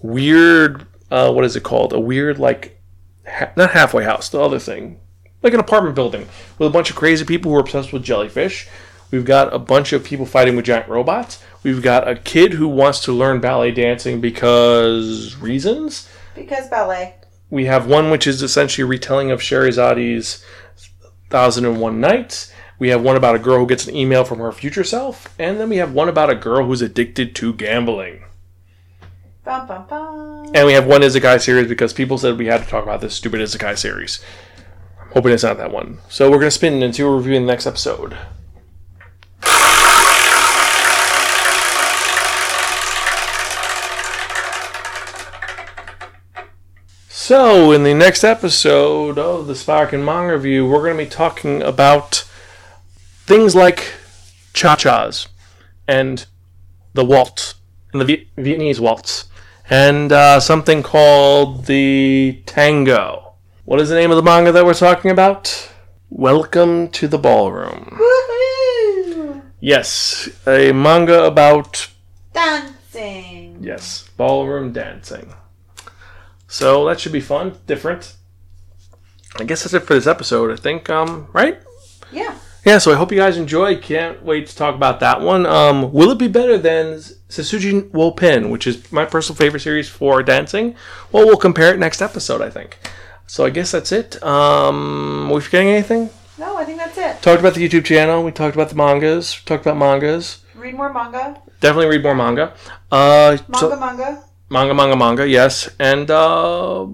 weird 0.00 0.86
uh, 1.10 1.32
what 1.32 1.44
is 1.44 1.56
it 1.56 1.62
called? 1.62 1.92
A 1.92 2.00
weird 2.00 2.38
like 2.38 2.80
ha- 3.26 3.52
not 3.56 3.70
halfway 3.70 4.04
house 4.04 4.28
the 4.28 4.40
other 4.40 4.58
thing. 4.58 5.00
Like 5.42 5.54
an 5.54 5.60
apartment 5.60 5.94
building 5.94 6.28
with 6.58 6.68
a 6.68 6.72
bunch 6.72 6.90
of 6.90 6.96
crazy 6.96 7.24
people 7.24 7.50
who 7.50 7.56
are 7.56 7.60
obsessed 7.60 7.92
with 7.92 8.02
jellyfish. 8.02 8.68
We've 9.10 9.24
got 9.24 9.54
a 9.54 9.58
bunch 9.58 9.92
of 9.92 10.02
people 10.02 10.26
fighting 10.26 10.56
with 10.56 10.64
giant 10.64 10.88
robots. 10.88 11.42
We've 11.62 11.82
got 11.82 12.08
a 12.08 12.16
kid 12.16 12.54
who 12.54 12.66
wants 12.66 13.00
to 13.04 13.12
learn 13.12 13.40
ballet 13.40 13.70
dancing 13.70 14.20
because 14.20 15.36
reasons. 15.36 16.08
Because 16.34 16.68
ballet. 16.68 17.14
we 17.48 17.66
have 17.66 17.86
one 17.86 18.10
which 18.10 18.26
is 18.26 18.42
essentially 18.42 18.82
a 18.82 18.86
retelling 18.86 19.30
of 19.30 19.40
Scheherazade's 19.40 20.44
Thousand 21.30 21.64
and 21.64 21.80
One 21.80 22.00
Nights. 22.00 22.52
We 22.78 22.88
have 22.88 23.02
one 23.02 23.16
about 23.16 23.34
a 23.34 23.38
girl 23.38 23.58
who 23.58 23.66
gets 23.66 23.86
an 23.86 23.96
email 23.96 24.24
from 24.24 24.38
her 24.38 24.52
future 24.52 24.84
self, 24.84 25.34
and 25.38 25.58
then 25.58 25.68
we 25.68 25.78
have 25.78 25.92
one 25.92 26.08
about 26.08 26.30
a 26.30 26.34
girl 26.34 26.66
who's 26.66 26.82
addicted 26.82 27.34
to 27.36 27.54
gambling. 27.54 28.22
Bum, 29.44 29.66
bum, 29.66 29.86
bum. 29.88 30.50
And 30.54 30.66
we 30.66 30.74
have 30.74 30.86
one 30.86 31.00
Isekai 31.02 31.40
series 31.40 31.68
because 31.68 31.92
people 31.92 32.18
said 32.18 32.36
we 32.36 32.46
had 32.46 32.62
to 32.62 32.68
talk 32.68 32.82
about 32.82 33.00
this 33.00 33.14
stupid 33.14 33.40
Isekai 33.40 33.78
series. 33.78 34.20
I'm 35.00 35.08
hoping 35.12 35.32
it's 35.32 35.42
not 35.42 35.56
that 35.58 35.72
one. 35.72 35.98
So 36.08 36.30
we're 36.30 36.38
going 36.38 36.48
to 36.48 36.50
spin 36.50 36.82
into 36.82 37.04
what 37.04 37.12
we're 37.12 37.16
reviewing 37.18 37.46
the 37.46 37.52
next 37.52 37.66
episode. 37.66 38.16
So, 47.26 47.72
in 47.72 47.82
the 47.82 47.92
next 47.92 48.22
episode 48.22 49.18
of 49.18 49.48
the 49.48 49.56
Spark 49.56 49.92
and 49.92 50.06
Manga 50.06 50.34
Review, 50.34 50.64
we're 50.64 50.84
going 50.84 50.96
to 50.96 51.02
be 51.02 51.10
talking 51.10 51.60
about 51.60 52.24
things 53.24 53.56
like 53.56 53.94
cha 54.52 54.76
chas 54.76 55.26
and 55.88 56.24
the 56.94 57.04
waltz 57.04 57.56
and 57.92 58.00
the 58.00 58.04
Viet- 58.04 58.36
Vietnamese 58.36 58.78
waltz 58.78 59.24
and 59.68 60.12
uh, 60.12 60.38
something 60.38 60.84
called 60.84 61.64
the 61.64 62.44
tango. 62.46 63.32
What 63.64 63.80
is 63.80 63.88
the 63.88 63.96
name 63.96 64.12
of 64.12 64.16
the 64.16 64.22
manga 64.22 64.52
that 64.52 64.64
we're 64.64 64.72
talking 64.72 65.10
about? 65.10 65.72
Welcome 66.08 66.90
to 66.90 67.08
the 67.08 67.18
ballroom. 67.18 67.98
Woohoo! 68.00 69.42
Yes, 69.58 70.28
a 70.46 70.70
manga 70.70 71.24
about 71.24 71.88
Dancing. 72.32 73.58
yes 73.60 74.08
ballroom 74.16 74.72
dancing. 74.72 75.34
So 76.48 76.86
that 76.86 77.00
should 77.00 77.12
be 77.12 77.20
fun, 77.20 77.58
different. 77.66 78.14
I 79.38 79.44
guess 79.44 79.62
that's 79.64 79.74
it 79.74 79.80
for 79.80 79.94
this 79.94 80.06
episode. 80.06 80.50
I 80.50 80.56
think, 80.56 80.88
um, 80.88 81.28
right? 81.32 81.58
Yeah. 82.12 82.38
Yeah, 82.64 82.78
so 82.78 82.90
I 82.92 82.96
hope 82.96 83.12
you 83.12 83.18
guys 83.18 83.36
enjoy. 83.36 83.76
Can't 83.78 84.22
wait 84.24 84.46
to 84.48 84.56
talk 84.56 84.74
about 84.74 84.98
that 85.00 85.20
one. 85.20 85.46
Um, 85.46 85.92
will 85.92 86.10
it 86.10 86.18
be 86.18 86.26
better 86.28 86.58
than 86.58 86.94
Sasuji 87.28 87.90
Wo 87.92 88.10
Pin, 88.10 88.50
which 88.50 88.66
is 88.66 88.90
my 88.90 89.04
personal 89.04 89.36
favorite 89.36 89.60
series 89.60 89.88
for 89.88 90.22
dancing? 90.22 90.74
Well, 91.12 91.26
we'll 91.26 91.36
compare 91.36 91.72
it 91.72 91.78
next 91.78 92.02
episode, 92.02 92.40
I 92.42 92.50
think. 92.50 92.78
So 93.28 93.44
I 93.44 93.50
guess 93.50 93.70
that's 93.70 93.92
it. 93.92 94.20
Um, 94.22 95.30
we 95.32 95.40
forgetting 95.40 95.68
anything? 95.68 96.10
No, 96.38 96.56
I 96.56 96.64
think 96.64 96.78
that's 96.78 96.98
it. 96.98 97.22
Talked 97.22 97.40
about 97.40 97.54
the 97.54 97.68
YouTube 97.68 97.84
channel. 97.84 98.24
We 98.24 98.32
talked 98.32 98.54
about 98.56 98.68
the 98.70 98.74
mangas. 98.76 99.40
Talked 99.44 99.64
about 99.66 99.76
mangas. 99.76 100.38
Read 100.54 100.74
more 100.74 100.92
manga. 100.92 101.40
Definitely 101.60 101.88
read 101.96 102.02
more 102.02 102.14
manga. 102.14 102.52
Uh, 102.90 103.36
Manga, 103.48 103.58
so- 103.58 103.76
manga. 103.78 104.22
Manga, 104.48 104.74
manga, 104.74 104.96
manga. 104.96 105.28
Yes, 105.28 105.68
and 105.78 106.10
uh, 106.10 106.86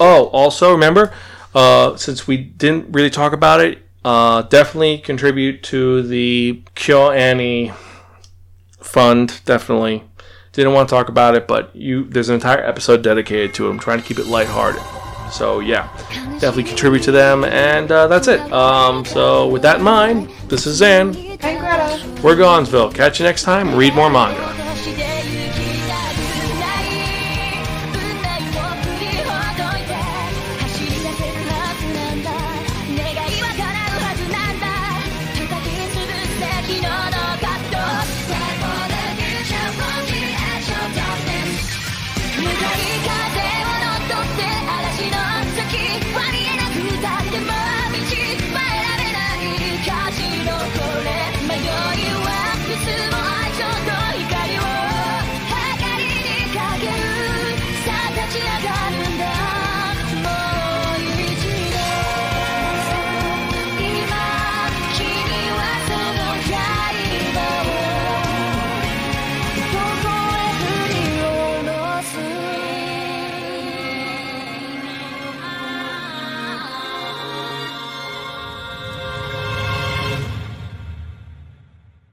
oh, 0.00 0.24
also 0.32 0.72
remember, 0.72 1.12
uh, 1.54 1.96
since 1.96 2.26
we 2.26 2.36
didn't 2.36 2.92
really 2.92 3.10
talk 3.10 3.32
about 3.32 3.60
it, 3.60 3.78
uh, 4.04 4.42
definitely 4.42 4.98
contribute 4.98 5.62
to 5.64 6.02
the 6.02 6.62
KyoAni 6.74 7.74
fund. 8.80 9.40
Definitely 9.44 10.04
didn't 10.52 10.72
want 10.72 10.88
to 10.88 10.94
talk 10.94 11.08
about 11.08 11.36
it, 11.36 11.46
but 11.46 11.74
you 11.76 12.04
there's 12.04 12.28
an 12.28 12.34
entire 12.34 12.64
episode 12.64 13.02
dedicated 13.02 13.54
to 13.54 13.68
it. 13.68 13.70
I'm 13.70 13.78
trying 13.78 14.00
to 14.00 14.04
keep 14.04 14.18
it 14.18 14.26
lighthearted. 14.26 14.82
So 15.30 15.60
yeah, 15.60 15.88
definitely 16.40 16.64
contribute 16.64 17.04
to 17.04 17.12
them, 17.12 17.44
and 17.44 17.90
uh, 17.92 18.08
that's 18.08 18.26
it. 18.26 18.40
Um, 18.52 19.04
so 19.04 19.46
with 19.48 19.62
that 19.62 19.78
in 19.78 19.84
mind, 19.84 20.28
this 20.48 20.66
is 20.66 20.76
Zan. 20.76 21.14
And 21.14 21.38
Greta. 21.38 22.20
We're 22.22 22.36
Gonzville. 22.36 22.90
Catch 22.92 23.20
you 23.20 23.24
next 23.24 23.44
time. 23.44 23.76
Read 23.76 23.94
more 23.94 24.10
manga. 24.10 24.49